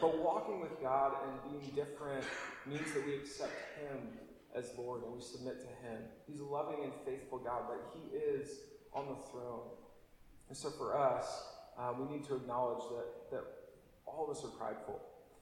But 0.00 0.22
walking 0.22 0.60
with 0.60 0.80
God 0.80 1.12
and 1.24 1.60
being 1.60 1.74
different 1.74 2.24
means 2.66 2.92
that 2.94 3.04
we 3.06 3.16
accept 3.16 3.52
Him 3.80 3.98
as 4.54 4.70
Lord 4.78 5.02
and 5.02 5.12
we 5.12 5.20
submit 5.20 5.60
to 5.60 5.66
Him. 5.66 6.02
He's 6.26 6.40
a 6.40 6.44
loving 6.44 6.84
and 6.84 6.92
faithful 7.04 7.38
God, 7.38 7.62
but 7.68 7.92
He 7.94 8.16
is 8.16 8.60
on 8.92 9.08
the 9.08 9.16
throne. 9.30 9.68
And 10.48 10.56
so 10.56 10.70
for 10.70 10.96
us, 10.96 11.44
um, 11.78 12.06
we 12.06 12.16
need 12.16 12.24
to 12.28 12.36
acknowledge 12.36 12.84
that, 12.90 13.30
that 13.30 13.44
all 14.06 14.24
of 14.24 14.36
us 14.36 14.44
are 14.44 14.48
prideful. 14.48 15.00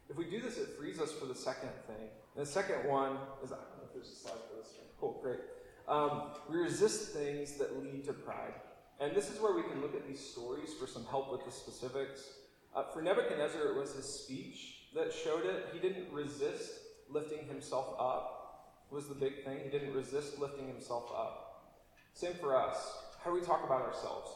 If 0.08 0.16
we 0.16 0.24
do 0.24 0.40
this, 0.40 0.58
it 0.58 0.68
frees 0.78 1.00
us 1.00 1.12
for 1.12 1.26
the 1.26 1.34
second 1.34 1.70
thing. 1.86 2.08
And 2.36 2.46
the 2.46 2.50
second 2.50 2.88
one 2.88 3.16
is 3.42 3.52
I 3.52 3.56
don't 3.56 3.78
know 3.78 3.84
if 3.86 3.92
there's 3.92 4.10
a 4.10 4.16
slide 4.16 4.40
for 4.50 4.56
this 4.56 4.72
one. 4.76 4.86
Cool, 5.00 5.20
great. 5.22 5.40
Um, 5.88 6.30
we 6.48 6.58
resist 6.58 7.12
things 7.12 7.54
that 7.54 7.82
lead 7.82 8.04
to 8.06 8.12
pride. 8.12 8.54
And 9.00 9.14
this 9.14 9.30
is 9.30 9.40
where 9.40 9.54
we 9.54 9.62
can 9.62 9.80
look 9.80 9.94
at 9.94 10.06
these 10.06 10.20
stories 10.20 10.70
for 10.78 10.86
some 10.86 11.04
help 11.06 11.32
with 11.32 11.44
the 11.44 11.50
specifics. 11.50 12.22
Uh, 12.74 12.84
for 12.92 13.02
Nebuchadnezzar, 13.02 13.62
it 13.66 13.76
was 13.76 13.94
his 13.94 14.06
speech 14.06 14.88
that 14.94 15.12
showed 15.12 15.44
it. 15.44 15.66
He 15.72 15.78
didn't 15.78 16.12
resist 16.12 16.72
lifting 17.10 17.46
himself 17.46 17.94
up 17.98 18.41
was 18.92 19.08
the 19.08 19.14
big 19.14 19.44
thing. 19.44 19.58
He 19.64 19.70
didn't 19.70 19.94
resist 19.94 20.38
lifting 20.38 20.68
himself 20.68 21.10
up. 21.16 21.78
Same 22.12 22.34
for 22.34 22.54
us. 22.54 22.76
How 23.24 23.30
do 23.30 23.40
we 23.40 23.44
talk 23.44 23.64
about 23.64 23.80
ourselves? 23.80 24.30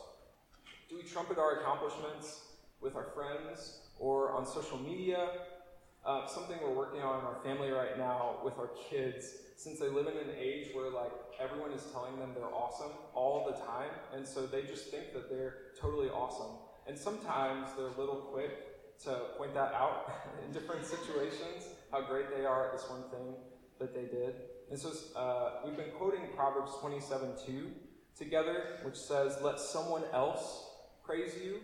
Do 0.88 0.96
we 0.96 1.02
trumpet 1.02 1.38
our 1.38 1.60
accomplishments 1.60 2.40
with 2.80 2.96
our 2.96 3.08
friends 3.14 3.80
or 3.98 4.32
on 4.32 4.46
social 4.46 4.78
media? 4.78 5.28
Uh, 6.06 6.26
something 6.26 6.56
we're 6.62 6.74
working 6.74 7.02
on 7.02 7.18
in 7.18 7.26
our 7.26 7.38
family 7.44 7.70
right 7.70 7.98
now 7.98 8.36
with 8.44 8.56
our 8.58 8.70
kids, 8.88 9.26
since 9.56 9.78
they 9.78 9.88
live 9.88 10.06
in 10.06 10.16
an 10.16 10.34
age 10.38 10.68
where 10.72 10.90
like 10.90 11.10
everyone 11.40 11.72
is 11.72 11.82
telling 11.92 12.16
them 12.18 12.30
they're 12.34 12.54
awesome 12.54 12.92
all 13.12 13.44
the 13.50 13.58
time, 13.66 13.90
and 14.14 14.26
so 14.26 14.46
they 14.46 14.62
just 14.62 14.90
think 14.90 15.12
that 15.12 15.28
they're 15.28 15.72
totally 15.80 16.08
awesome. 16.08 16.56
And 16.86 16.96
sometimes 16.96 17.70
they're 17.76 17.88
a 17.88 17.98
little 17.98 18.30
quick 18.32 18.98
to 19.02 19.20
point 19.36 19.52
that 19.54 19.74
out 19.74 20.12
in 20.46 20.52
different 20.52 20.86
situations, 20.86 21.66
how 21.90 22.02
great 22.02 22.34
they 22.34 22.46
are 22.46 22.66
at 22.66 22.72
this 22.72 22.88
one 22.88 23.02
thing 23.10 23.34
that 23.78 23.94
they 23.94 24.04
did. 24.04 24.34
And 24.70 24.78
so 24.78 24.92
uh, 25.14 25.60
we've 25.64 25.76
been 25.76 25.92
quoting 25.96 26.20
Proverbs 26.34 26.72
27 26.80 27.30
2 27.46 27.70
together, 28.18 28.78
which 28.82 28.96
says, 28.96 29.38
Let 29.42 29.60
someone 29.60 30.02
else 30.12 30.64
praise 31.04 31.32
you 31.42 31.60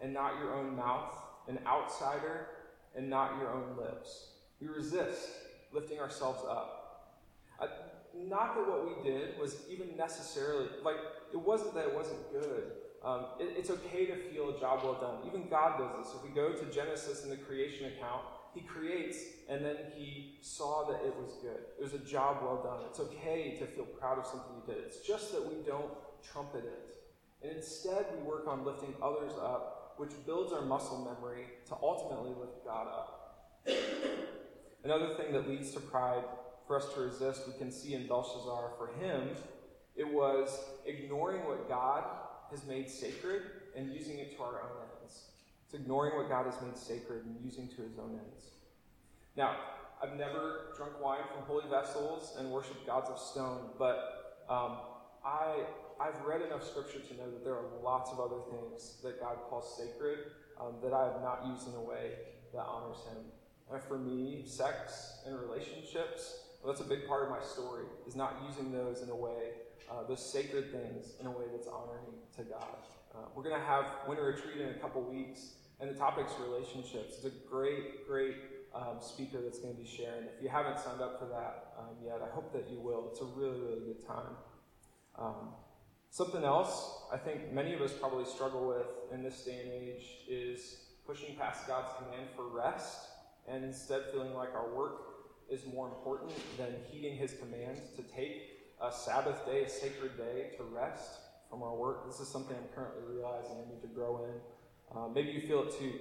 and 0.00 0.12
not 0.12 0.38
your 0.40 0.54
own 0.54 0.76
mouth, 0.76 1.14
an 1.48 1.58
outsider 1.66 2.48
and 2.96 3.08
not 3.08 3.38
your 3.38 3.50
own 3.50 3.76
lips. 3.76 4.30
We 4.60 4.68
resist 4.68 5.28
lifting 5.72 5.98
ourselves 6.00 6.44
up. 6.48 6.76
Not 8.14 8.56
that 8.56 8.66
what 8.66 8.84
we 8.84 9.08
did 9.08 9.38
was 9.38 9.56
even 9.70 9.96
necessarily, 9.96 10.66
like, 10.82 10.96
it 11.32 11.36
wasn't 11.36 11.74
that 11.74 11.86
it 11.86 11.94
wasn't 11.94 12.18
good. 12.32 12.72
Um, 13.04 13.26
it, 13.38 13.54
it's 13.56 13.70
okay 13.70 14.06
to 14.06 14.16
feel 14.16 14.50
a 14.50 14.60
job 14.60 14.80
well 14.82 14.98
done. 15.00 15.26
Even 15.26 15.48
God 15.48 15.78
does 15.78 16.04
this. 16.04 16.14
If 16.16 16.28
we 16.28 16.34
go 16.34 16.52
to 16.52 16.64
Genesis 16.72 17.24
in 17.24 17.30
the 17.30 17.36
creation 17.36 17.86
account, 17.86 18.22
he 18.54 18.60
creates, 18.62 19.18
and 19.48 19.64
then 19.64 19.76
he 19.94 20.38
saw 20.40 20.90
that 20.90 21.04
it 21.06 21.14
was 21.16 21.34
good. 21.40 21.60
It 21.78 21.82
was 21.82 21.94
a 21.94 21.98
job 21.98 22.38
well 22.42 22.62
done. 22.62 22.86
It's 22.88 23.00
okay 23.00 23.56
to 23.58 23.66
feel 23.66 23.84
proud 23.84 24.18
of 24.18 24.26
something 24.26 24.50
you 24.56 24.74
did. 24.74 24.84
It's 24.84 25.06
just 25.06 25.32
that 25.32 25.46
we 25.46 25.62
don't 25.64 25.90
trumpet 26.22 26.64
it. 26.64 26.96
And 27.42 27.56
instead, 27.56 28.06
we 28.16 28.22
work 28.22 28.46
on 28.46 28.64
lifting 28.64 28.94
others 29.02 29.32
up, 29.40 29.94
which 29.96 30.10
builds 30.26 30.52
our 30.52 30.62
muscle 30.62 30.98
memory 30.98 31.44
to 31.68 31.76
ultimately 31.82 32.30
lift 32.38 32.64
God 32.64 32.88
up. 32.88 33.16
Another 34.84 35.14
thing 35.14 35.32
that 35.32 35.48
leads 35.48 35.72
to 35.72 35.80
pride 35.80 36.24
for 36.66 36.76
us 36.76 36.92
to 36.94 37.00
resist, 37.00 37.46
we 37.46 37.58
can 37.58 37.70
see 37.70 37.94
in 37.94 38.06
Belshazzar. 38.06 38.72
For 38.78 38.88
him, 39.00 39.30
it 39.96 40.06
was 40.06 40.58
ignoring 40.86 41.44
what 41.44 41.68
God 41.68 42.04
has 42.50 42.64
made 42.66 42.90
sacred 42.90 43.42
and 43.76 43.92
using 43.92 44.18
it 44.18 44.36
to 44.36 44.42
our 44.42 44.62
own 44.62 44.89
it's 45.70 45.80
ignoring 45.80 46.16
what 46.16 46.28
God 46.28 46.46
has 46.46 46.60
made 46.60 46.76
sacred 46.76 47.24
and 47.24 47.36
using 47.44 47.68
to 47.68 47.82
his 47.82 47.96
own 47.96 48.18
ends. 48.18 48.46
Now, 49.36 49.54
I've 50.02 50.16
never 50.16 50.74
drunk 50.76 51.00
wine 51.00 51.20
from 51.32 51.44
holy 51.46 51.68
vessels 51.70 52.34
and 52.40 52.50
worshiped 52.50 52.84
gods 52.88 53.08
of 53.08 53.20
stone, 53.20 53.70
but 53.78 54.42
um, 54.48 54.78
I, 55.24 55.62
I've 56.00 56.20
read 56.26 56.42
enough 56.42 56.66
scripture 56.66 56.98
to 56.98 57.14
know 57.14 57.30
that 57.30 57.44
there 57.44 57.54
are 57.54 57.66
lots 57.84 58.10
of 58.10 58.18
other 58.18 58.40
things 58.50 58.96
that 59.04 59.20
God 59.20 59.36
calls 59.48 59.78
sacred 59.78 60.18
um, 60.60 60.74
that 60.82 60.92
I 60.92 61.04
have 61.04 61.22
not 61.22 61.46
used 61.46 61.68
in 61.68 61.74
a 61.74 61.82
way 61.82 62.14
that 62.52 62.64
honors 62.66 62.98
him. 63.08 63.22
And 63.70 63.80
for 63.80 63.96
me, 63.96 64.42
sex 64.46 65.20
and 65.24 65.38
relationships, 65.38 66.46
well, 66.64 66.72
that's 66.72 66.84
a 66.84 66.88
big 66.88 67.06
part 67.06 67.22
of 67.22 67.30
my 67.30 67.42
story, 67.42 67.84
is 68.08 68.16
not 68.16 68.42
using 68.48 68.72
those 68.72 69.02
in 69.02 69.10
a 69.10 69.14
way, 69.14 69.52
uh, 69.88 70.02
those 70.08 70.32
sacred 70.32 70.72
things, 70.72 71.12
in 71.20 71.26
a 71.26 71.30
way 71.30 71.44
that's 71.52 71.68
honoring 71.68 72.18
to 72.38 72.42
God. 72.42 72.78
Uh, 73.14 73.18
we're 73.34 73.42
going 73.42 73.58
to 73.58 73.66
have 73.66 73.84
winter 74.06 74.24
retreat 74.24 74.60
in 74.60 74.68
a 74.68 74.78
couple 74.78 75.02
weeks, 75.02 75.54
and 75.80 75.90
the 75.90 75.94
topic's 75.94 76.32
relationships. 76.40 77.16
It's 77.16 77.24
a 77.24 77.48
great, 77.50 78.06
great 78.06 78.36
um, 78.74 78.98
speaker 79.00 79.38
that's 79.42 79.58
going 79.58 79.74
to 79.74 79.80
be 79.80 79.88
sharing. 79.88 80.24
If 80.36 80.42
you 80.42 80.48
haven't 80.48 80.78
signed 80.78 81.00
up 81.00 81.18
for 81.18 81.26
that 81.26 81.74
um, 81.78 81.96
yet, 82.04 82.20
I 82.22 82.32
hope 82.32 82.52
that 82.52 82.70
you 82.70 82.80
will. 82.80 83.08
It's 83.10 83.20
a 83.20 83.24
really, 83.24 83.58
really 83.60 83.80
good 83.86 84.06
time. 84.06 84.36
Um, 85.18 85.48
something 86.10 86.44
else 86.44 87.00
I 87.12 87.16
think 87.16 87.52
many 87.52 87.74
of 87.74 87.80
us 87.80 87.92
probably 87.92 88.24
struggle 88.24 88.68
with 88.68 88.86
in 89.12 89.22
this 89.24 89.44
day 89.44 89.60
and 89.64 89.72
age 89.72 90.04
is 90.28 90.76
pushing 91.04 91.34
past 91.34 91.66
God's 91.66 91.92
command 91.98 92.28
for 92.36 92.46
rest 92.46 93.08
and 93.48 93.64
instead 93.64 94.02
feeling 94.12 94.32
like 94.34 94.54
our 94.54 94.72
work 94.72 95.02
is 95.50 95.66
more 95.66 95.88
important 95.88 96.32
than 96.56 96.68
heeding 96.88 97.16
his 97.16 97.34
command 97.34 97.80
to 97.96 98.02
take 98.02 98.60
a 98.80 98.92
Sabbath 98.92 99.44
day, 99.44 99.64
a 99.64 99.68
sacred 99.68 100.16
day, 100.16 100.50
to 100.56 100.62
rest 100.62 101.18
from 101.50 101.62
our 101.64 101.74
work. 101.74 102.06
This 102.06 102.20
is 102.20 102.28
something 102.28 102.56
I'm 102.56 102.68
currently 102.74 103.02
realizing 103.12 103.56
I 103.56 103.68
need 103.68 103.82
to 103.82 103.88
grow 103.88 104.24
in. 104.24 104.96
Uh, 104.96 105.08
maybe 105.08 105.30
you 105.30 105.40
feel 105.40 105.64
it 105.64 105.76
too 105.76 105.92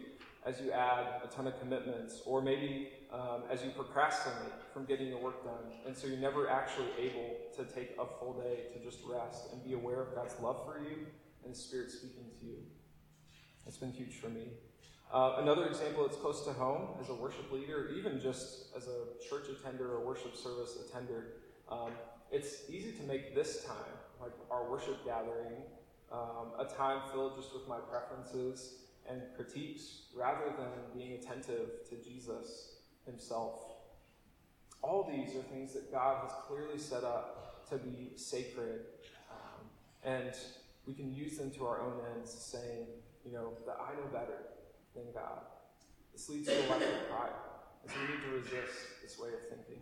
as 0.46 0.62
you 0.62 0.72
add 0.72 1.22
a 1.24 1.28
ton 1.28 1.48
of 1.48 1.60
commitments, 1.60 2.22
or 2.26 2.42
maybe 2.42 2.90
um, 3.12 3.44
as 3.52 3.62
you 3.64 3.72
procrastinate 3.72 4.54
from 4.74 4.86
getting 4.86 5.08
your 5.08 5.20
work 5.20 5.44
done, 5.44 5.74
and 5.86 5.96
so 5.96 6.08
you're 6.08 6.18
never 6.18 6.50
actually 6.50 6.88
able 6.98 7.36
to 7.58 7.66
take 7.66 7.92
a 8.00 8.06
full 8.20 8.40
day 8.42 8.62
to 8.74 8.84
just 8.84 9.00
rest 9.06 9.52
and 9.52 9.62
be 9.64 9.74
aware 9.74 10.02
of 10.02 10.16
God's 10.16 10.36
love 10.40 10.66
for 10.66 10.80
you 10.80 11.08
and 11.44 11.50
His 11.50 11.62
Spirit 11.62 11.92
speaking 11.92 12.26
to 12.40 12.46
you. 12.46 12.58
It's 13.68 13.78
been 13.78 13.92
huge 13.92 14.16
for 14.16 14.30
me. 14.30 14.48
Uh, 15.12 15.38
another 15.40 15.66
example 15.66 16.08
that's 16.08 16.18
close 16.18 16.46
to 16.46 16.54
home 16.54 16.96
as 17.02 17.10
a 17.10 17.16
worship 17.16 17.52
leader, 17.52 17.90
even 17.98 18.20
just 18.20 18.68
as 18.78 18.88
a 18.88 19.28
church 19.28 19.48
attender 19.50 19.96
or 19.96 20.06
worship 20.06 20.36
service 20.36 20.78
attender, 20.88 21.34
um, 21.70 21.92
it's 22.32 22.70
easy 22.70 22.92
to 22.94 23.04
make 23.04 23.36
this 23.36 23.66
time 23.66 23.76
like 24.22 24.34
our 24.52 24.70
worship 24.70 25.04
gathering 25.06 25.64
um, 26.12 26.52
a 26.60 26.66
time 26.66 27.02
filled 27.12 27.36
just 27.36 27.54
with 27.54 27.68
my 27.68 27.78
preferences 27.78 28.76
and 29.10 29.22
critiques 29.36 30.04
rather 30.16 30.54
than 30.58 30.68
being 30.96 31.14
attentive 31.14 31.88
to 31.90 31.96
Jesus 31.98 32.78
himself. 33.06 33.62
All 34.82 35.04
these 35.04 35.36
are 35.36 35.42
things 35.44 35.74
that 35.74 35.92
God 35.92 36.24
has 36.24 36.32
clearly 36.48 36.78
set 36.78 37.04
up 37.04 37.68
to 37.70 37.78
be 37.78 38.12
sacred, 38.16 38.82
um, 39.30 39.66
and 40.04 40.34
we 40.88 40.94
can 40.94 41.14
use 41.14 41.38
them 41.38 41.52
to 41.52 41.66
our 41.66 41.82
own 41.82 42.00
ends, 42.16 42.32
saying, 42.32 42.88
you 43.26 43.34
know, 43.34 43.54
that 43.66 43.78
I 43.80 43.94
know 43.96 44.08
better 44.12 44.38
than 44.96 45.04
God. 45.14 45.42
This 46.14 46.30
leads 46.30 46.48
to 46.48 46.54
a 46.54 46.66
life 46.70 46.82
of 46.82 47.10
pride, 47.10 47.30
and 47.84 47.92
so 47.92 47.98
we 48.00 48.16
need 48.16 48.24
to 48.24 48.30
resist 48.38 48.78
this 49.04 49.20
way 49.20 49.30
of 49.30 49.50
thinking. 49.50 49.82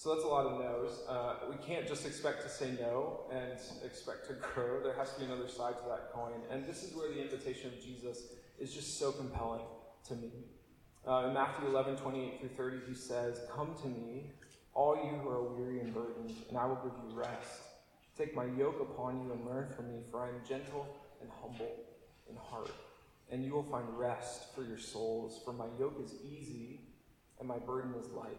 So 0.00 0.14
that's 0.14 0.24
a 0.24 0.28
lot 0.28 0.46
of 0.46 0.58
no's. 0.58 1.02
Uh, 1.06 1.34
we 1.50 1.56
can't 1.56 1.86
just 1.86 2.06
expect 2.06 2.40
to 2.44 2.48
say 2.48 2.70
no 2.80 3.24
and 3.30 3.52
expect 3.84 4.26
to 4.28 4.32
grow. 4.32 4.82
There 4.82 4.94
has 4.94 5.12
to 5.12 5.20
be 5.20 5.26
another 5.26 5.46
side 5.46 5.76
to 5.76 5.84
that 5.90 6.10
coin. 6.14 6.40
And 6.50 6.66
this 6.66 6.82
is 6.82 6.96
where 6.96 7.10
the 7.10 7.20
invitation 7.20 7.66
of 7.66 7.84
Jesus 7.84 8.22
is 8.58 8.72
just 8.72 8.98
so 8.98 9.12
compelling 9.12 9.66
to 10.08 10.14
me. 10.14 10.30
Uh, 11.06 11.26
in 11.26 11.34
Matthew 11.34 11.68
11, 11.68 11.96
28 11.96 12.40
through 12.40 12.48
30, 12.48 12.78
he 12.88 12.94
says, 12.94 13.42
Come 13.54 13.74
to 13.82 13.88
me, 13.88 14.30
all 14.72 14.96
you 14.96 15.18
who 15.18 15.28
are 15.28 15.42
weary 15.42 15.80
and 15.80 15.92
burdened, 15.92 16.32
and 16.48 16.56
I 16.56 16.64
will 16.64 16.76
give 16.76 16.92
you 17.06 17.14
rest. 17.14 17.60
Take 18.16 18.34
my 18.34 18.46
yoke 18.46 18.80
upon 18.80 19.20
you 19.20 19.32
and 19.34 19.44
learn 19.44 19.68
from 19.68 19.88
me, 19.88 20.00
for 20.10 20.24
I 20.24 20.30
am 20.30 20.40
gentle 20.48 20.96
and 21.20 21.28
humble 21.42 21.76
in 22.30 22.36
heart, 22.36 22.72
and 23.30 23.44
you 23.44 23.52
will 23.52 23.64
find 23.64 23.84
rest 23.98 24.54
for 24.54 24.64
your 24.64 24.78
souls. 24.78 25.42
For 25.44 25.52
my 25.52 25.66
yoke 25.78 26.00
is 26.02 26.14
easy 26.24 26.80
and 27.38 27.46
my 27.46 27.58
burden 27.58 27.92
is 28.00 28.08
light. 28.12 28.38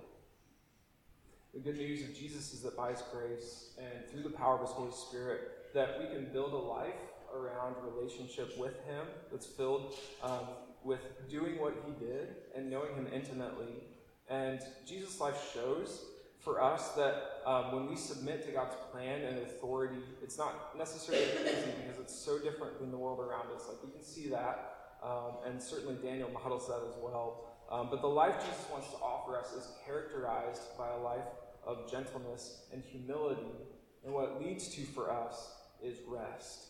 The 1.53 1.59
good 1.59 1.77
news 1.77 2.01
of 2.03 2.15
Jesus 2.15 2.53
is 2.53 2.61
that 2.61 2.77
by 2.77 2.91
his 2.91 3.03
grace 3.11 3.71
and 3.77 4.09
through 4.09 4.23
the 4.23 4.35
power 4.37 4.55
of 4.55 4.61
his 4.61 4.69
Holy 4.69 4.91
Spirit, 4.91 5.73
that 5.73 5.99
we 5.99 6.07
can 6.07 6.31
build 6.31 6.53
a 6.53 6.57
life 6.57 6.95
around 7.35 7.75
relationship 7.93 8.57
with 8.57 8.73
him 8.85 9.05
that's 9.31 9.45
filled 9.45 9.95
um, 10.23 10.47
with 10.83 11.01
doing 11.29 11.59
what 11.59 11.73
he 11.85 12.05
did 12.05 12.35
and 12.55 12.69
knowing 12.69 12.95
him 12.95 13.07
intimately. 13.13 13.83
And 14.29 14.61
Jesus' 14.87 15.19
life 15.19 15.51
shows 15.53 16.05
for 16.39 16.61
us 16.61 16.89
that 16.93 17.41
um, 17.45 17.75
when 17.75 17.89
we 17.89 17.97
submit 17.97 18.45
to 18.45 18.51
God's 18.51 18.75
plan 18.91 19.21
and 19.21 19.39
authority, 19.39 20.01
it's 20.23 20.37
not 20.37 20.77
necessarily 20.77 21.25
easy 21.43 21.71
because 21.81 21.99
it's 21.99 22.15
so 22.15 22.39
different 22.39 22.79
than 22.79 22.91
the 22.91 22.97
world 22.97 23.19
around 23.19 23.47
us. 23.53 23.67
Like 23.67 23.83
we 23.83 23.91
can 23.91 24.03
see 24.03 24.29
that, 24.29 24.93
um, 25.03 25.33
and 25.45 25.61
certainly 25.61 25.95
Daniel 25.95 26.29
models 26.29 26.67
that 26.67 26.81
as 26.87 26.95
well. 27.01 27.50
Um, 27.71 27.87
but 27.89 28.01
the 28.01 28.07
life 28.07 28.35
Jesus 28.41 28.65
wants 28.69 28.89
to 28.89 28.97
offer 28.97 29.37
us 29.37 29.53
is 29.53 29.69
characterized 29.85 30.77
by 30.77 30.89
a 30.89 30.97
life 30.97 31.23
of 31.65 31.89
gentleness 31.89 32.65
and 32.73 32.83
humility. 32.83 33.47
And 34.03 34.13
what 34.13 34.25
it 34.25 34.45
leads 34.45 34.67
to 34.75 34.81
for 34.83 35.09
us 35.09 35.53
is 35.81 35.97
rest. 36.05 36.67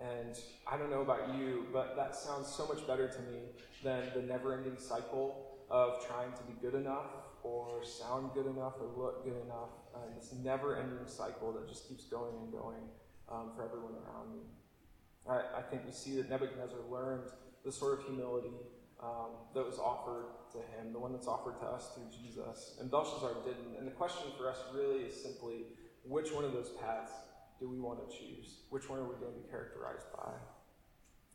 And 0.00 0.38
I 0.70 0.76
don't 0.76 0.90
know 0.90 1.00
about 1.00 1.34
you, 1.36 1.66
but 1.72 1.96
that 1.96 2.14
sounds 2.14 2.46
so 2.46 2.66
much 2.68 2.86
better 2.86 3.08
to 3.08 3.18
me 3.22 3.40
than 3.82 4.04
the 4.14 4.22
never 4.22 4.56
ending 4.56 4.78
cycle 4.78 5.58
of 5.70 6.06
trying 6.06 6.32
to 6.32 6.42
be 6.44 6.52
good 6.62 6.74
enough 6.74 7.10
or 7.42 7.84
sound 7.84 8.30
good 8.32 8.46
enough 8.46 8.74
or 8.80 8.86
look 8.96 9.24
good 9.24 9.42
enough. 9.44 9.70
And 9.96 10.16
this 10.16 10.32
never 10.44 10.76
ending 10.76 11.06
cycle 11.06 11.52
that 11.54 11.68
just 11.68 11.88
keeps 11.88 12.04
going 12.04 12.34
and 12.42 12.52
going 12.52 12.84
um, 13.28 13.50
for 13.56 13.64
everyone 13.64 13.94
around 14.06 14.32
me. 14.32 14.42
I, 15.28 15.58
I 15.58 15.62
think 15.62 15.82
we 15.84 15.92
see 15.92 16.14
that 16.16 16.30
Nebuchadnezzar 16.30 16.78
learned 16.88 17.30
the 17.64 17.72
sort 17.72 17.98
of 17.98 18.06
humility 18.06 18.54
um, 19.02 19.30
that 19.54 19.64
was 19.64 19.78
offered 19.78 20.26
to 20.52 20.58
him, 20.58 20.92
the 20.92 20.98
one 20.98 21.12
that's 21.12 21.28
offered 21.28 21.58
to 21.60 21.66
us 21.66 21.90
through 21.94 22.10
Jesus. 22.10 22.76
And 22.80 22.90
Belshazzar 22.90 23.34
didn't. 23.44 23.78
And 23.78 23.86
the 23.86 23.92
question 23.92 24.26
for 24.36 24.50
us 24.50 24.58
really 24.74 25.04
is 25.04 25.14
simply 25.14 25.66
which 26.04 26.32
one 26.32 26.44
of 26.44 26.52
those 26.52 26.70
paths 26.80 27.12
do 27.60 27.68
we 27.68 27.78
want 27.78 28.08
to 28.08 28.16
choose? 28.16 28.60
Which 28.70 28.88
one 28.88 28.98
are 28.98 29.04
we 29.04 29.14
going 29.16 29.32
to 29.32 29.38
be 29.38 29.48
characterized 29.50 30.06
by? 30.16 30.32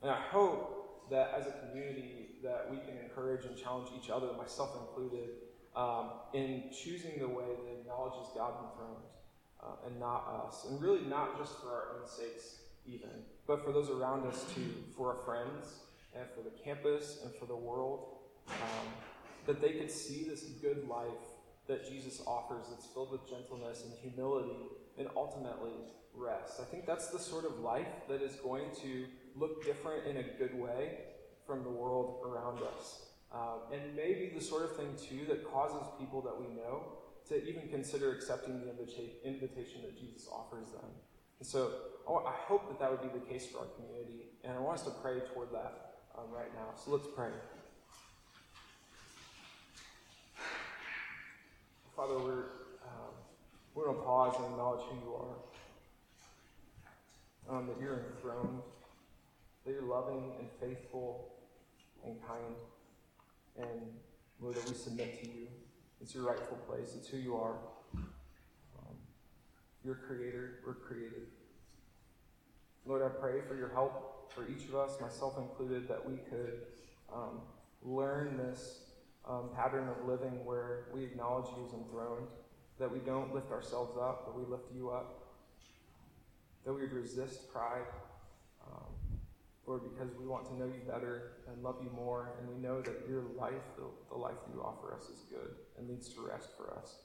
And 0.02 0.12
I 0.12 0.20
hope 0.32 1.10
that 1.10 1.34
as 1.38 1.48
a 1.48 1.54
community 1.68 2.40
that 2.44 2.68
we 2.70 2.78
can 2.78 2.98
encourage 2.98 3.46
and 3.46 3.58
challenge 3.58 3.90
each 3.98 4.10
other, 4.10 4.28
myself 4.38 4.72
included, 4.82 5.30
um, 5.76 6.12
in 6.34 6.64
choosing 6.72 7.20
the 7.20 7.28
way 7.28 7.46
that 7.46 7.80
acknowledges 7.80 8.28
God 8.36 8.54
enthroned 8.64 9.04
uh, 9.62 9.88
and 9.88 10.00
not 10.00 10.46
us. 10.46 10.66
And 10.70 10.82
really 10.82 11.06
not 11.06 11.38
just 11.38 11.60
for 11.60 11.68
our 11.68 12.00
own 12.00 12.08
sakes 12.08 12.60
even, 12.86 13.10
but 13.48 13.64
for 13.64 13.72
those 13.72 13.90
around 13.90 14.28
us 14.28 14.46
too, 14.54 14.74
for 14.96 15.16
our 15.16 15.24
friends, 15.26 15.80
and 16.16 16.26
for 16.36 16.42
the 16.42 16.56
campus 16.64 17.20
and 17.24 17.34
for 17.36 17.46
the 17.46 17.56
world, 17.56 18.18
um, 18.50 18.88
that 19.46 19.62
they 19.62 19.74
could 19.74 19.92
see 19.92 20.26
this 20.30 20.44
good 20.62 20.88
life 20.88 21.08
that 21.68 21.88
Jesus 21.88 22.22
offers 22.28 22.68
that's 22.70 22.86
filled 22.88 23.12
with 23.12 23.28
gentleness 23.30 23.84
and 23.86 23.94
humility 24.02 24.68
and 24.98 25.08
ultimately 25.16 25.72
rest. 26.14 26.60
I 26.62 26.66
think 26.66 26.86
that's 26.86 27.08
the 27.08 27.20
sort 27.20 27.46
of 27.46 27.60
life 27.60 27.88
that 28.10 28.22
is 28.22 28.36
going 28.36 28.66
to 28.82 29.06
look 29.36 29.66
different 29.66 30.06
in 30.06 30.18
a 30.18 30.24
good 30.38 30.54
way 30.60 31.00
from 31.48 31.64
the 31.64 31.70
world 31.70 32.20
around 32.26 32.60
us. 32.78 33.06
Um, 33.34 33.62
and 33.74 33.96
maybe 33.96 34.32
the 34.34 34.44
sort 34.44 34.64
of 34.64 34.76
thing, 34.76 34.96
too, 34.96 35.26
that 35.28 35.44
causes 35.52 35.88
people 36.00 36.22
that 36.22 36.40
we 36.40 36.48
know 36.54 36.84
to 37.30 37.44
even 37.44 37.68
consider 37.70 38.14
accepting 38.14 38.60
the 38.62 38.70
invita- 38.70 39.26
invitation 39.26 39.82
that 39.84 39.98
Jesus 39.98 40.28
offers 40.32 40.68
them. 40.72 40.92
And 41.40 41.48
so 41.48 41.72
I 42.08 42.34
hope 42.48 42.68
that 42.68 42.80
that 42.80 42.92
would 42.92 43.02
be 43.02 43.18
the 43.18 43.26
case 43.26 43.48
for 43.48 43.60
our 43.60 43.66
community. 43.76 44.30
And 44.44 44.54
I 44.54 44.60
want 44.60 44.80
us 44.80 44.86
to 44.86 44.92
pray 45.02 45.20
toward 45.34 45.52
that 45.54 45.93
um, 46.18 46.26
right 46.32 46.54
now. 46.54 46.68
So 46.84 46.92
let's 46.92 47.08
pray. 47.16 47.30
Father, 51.96 52.18
we're, 52.18 52.46
um, 52.84 53.14
we're 53.76 53.86
going 53.86 53.98
to 53.98 54.04
pause 54.04 54.36
and 54.38 54.46
acknowledge 54.46 54.82
who 54.90 54.96
you 54.98 55.16
are. 55.16 55.36
Um, 57.50 57.68
that 57.68 57.80
you're 57.80 58.06
enthroned, 58.16 58.62
that 59.66 59.72
you're 59.72 59.84
loving 59.84 60.32
and 60.40 60.48
faithful 60.62 61.34
and 62.06 62.16
kind. 62.26 62.56
And 63.58 63.82
Lord, 64.42 64.56
that 64.56 64.68
we 64.68 64.74
submit 64.74 65.22
to 65.22 65.28
you. 65.28 65.48
It's 66.02 66.16
your 66.16 66.24
rightful 66.26 66.58
place, 66.68 66.96
it's 66.96 67.08
who 67.08 67.18
you 67.18 67.36
are. 67.36 67.56
Um, 67.96 68.96
you're 69.84 69.96
creator, 69.96 70.60
we're 70.66 70.74
created. 70.74 71.28
Lord, 72.86 73.02
I 73.02 73.10
pray 73.10 73.42
for 73.48 73.56
your 73.56 73.70
help 73.70 74.23
for 74.36 74.48
each 74.48 74.68
of 74.68 74.76
us, 74.76 75.00
myself 75.00 75.38
included, 75.38 75.88
that 75.88 76.04
we 76.04 76.18
could 76.30 76.62
um, 77.14 77.42
learn 77.84 78.38
this 78.38 78.80
um, 79.28 79.50
pattern 79.56 79.88
of 79.90 80.08
living 80.08 80.44
where 80.46 80.86
we 80.94 81.04
acknowledge 81.04 81.46
you 81.56 81.66
as 81.66 81.74
enthroned, 81.74 82.28
that 82.80 82.92
we 82.92 83.00
don't 83.00 83.34
lift 83.34 83.52
ourselves 83.52 83.98
up, 83.98 84.24
but 84.26 84.38
we 84.38 84.50
lift 84.50 84.66
you 84.76 84.90
up, 84.90 85.24
that 86.66 86.74
we 86.74 86.82
would 86.82 86.94
resist 86.94 87.52
pride, 87.52 87.86
um, 88.66 89.20
Lord, 89.66 89.82
because 89.84 90.14
we 90.20 90.28
want 90.28 90.46
to 90.48 90.56
know 90.56 90.66
you 90.66 90.82
better 90.88 91.34
and 91.48 91.64
love 91.64 91.78
you 91.82 91.90
more, 91.96 92.34
and 92.40 92.50
we 92.50 92.62
know 92.62 92.82
that 92.82 93.06
your 93.08 93.24
life, 93.38 93.64
the, 93.78 93.84
the 94.10 94.18
life 94.18 94.36
you 94.54 94.62
offer 94.62 94.94
us, 94.94 95.04
is 95.04 95.24
good 95.30 95.56
and 95.78 95.88
leads 95.88 96.10
to 96.10 96.22
rest 96.22 96.50
for 96.58 96.74
us. 96.78 96.96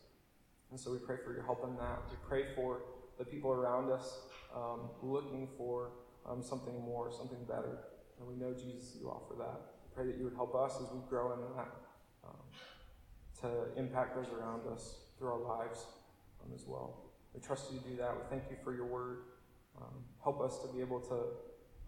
And 0.70 0.78
so 0.78 0.90
we 0.90 0.98
pray 0.98 1.16
for 1.24 1.32
your 1.32 1.44
help 1.44 1.64
in 1.64 1.76
that. 1.76 2.00
We 2.10 2.16
pray 2.28 2.46
for 2.54 2.82
the 3.18 3.24
people 3.24 3.50
around 3.52 3.90
us 3.90 4.18
um, 4.54 4.90
looking 5.02 5.48
for 5.56 5.90
um, 6.26 6.42
something 6.42 6.74
more, 6.81 7.11
something 7.12 7.44
better. 7.46 7.78
And 8.18 8.28
we 8.28 8.35
know, 8.35 8.52
Jesus, 8.52 8.96
you 9.00 9.09
offer 9.09 9.35
that. 9.38 9.94
Pray 9.94 10.07
that 10.07 10.16
you 10.16 10.24
would 10.24 10.35
help 10.35 10.54
us 10.54 10.76
as 10.83 10.90
we 10.92 11.00
grow 11.09 11.33
in 11.33 11.40
that 11.57 11.68
um, 12.24 12.46
to 13.40 13.78
impact 13.78 14.16
those 14.16 14.32
around 14.32 14.62
us 14.72 15.01
through 15.18 15.28
our 15.28 15.59
lives 15.59 15.86
um, 16.42 16.53
as 16.55 16.64
well. 16.66 17.05
We 17.34 17.40
trust 17.40 17.72
you 17.72 17.78
to 17.78 17.84
do 17.84 17.97
that. 17.97 18.14
We 18.16 18.22
thank 18.30 18.51
you 18.51 18.57
for 18.62 18.74
your 18.74 18.86
word. 18.86 19.18
Um, 19.80 20.05
help 20.22 20.40
us 20.40 20.59
to 20.62 20.72
be 20.72 20.80
able 20.80 21.01
to 21.01 21.14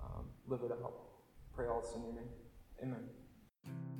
um, 0.03 0.27
live 0.47 0.61
it 0.63 0.73
out. 0.73 0.93
Pray 1.55 1.67
all 1.67 1.81
this 1.81 1.95
in 1.95 2.03
your 2.03 2.13
name. 2.13 2.29
Amen. 2.83 4.00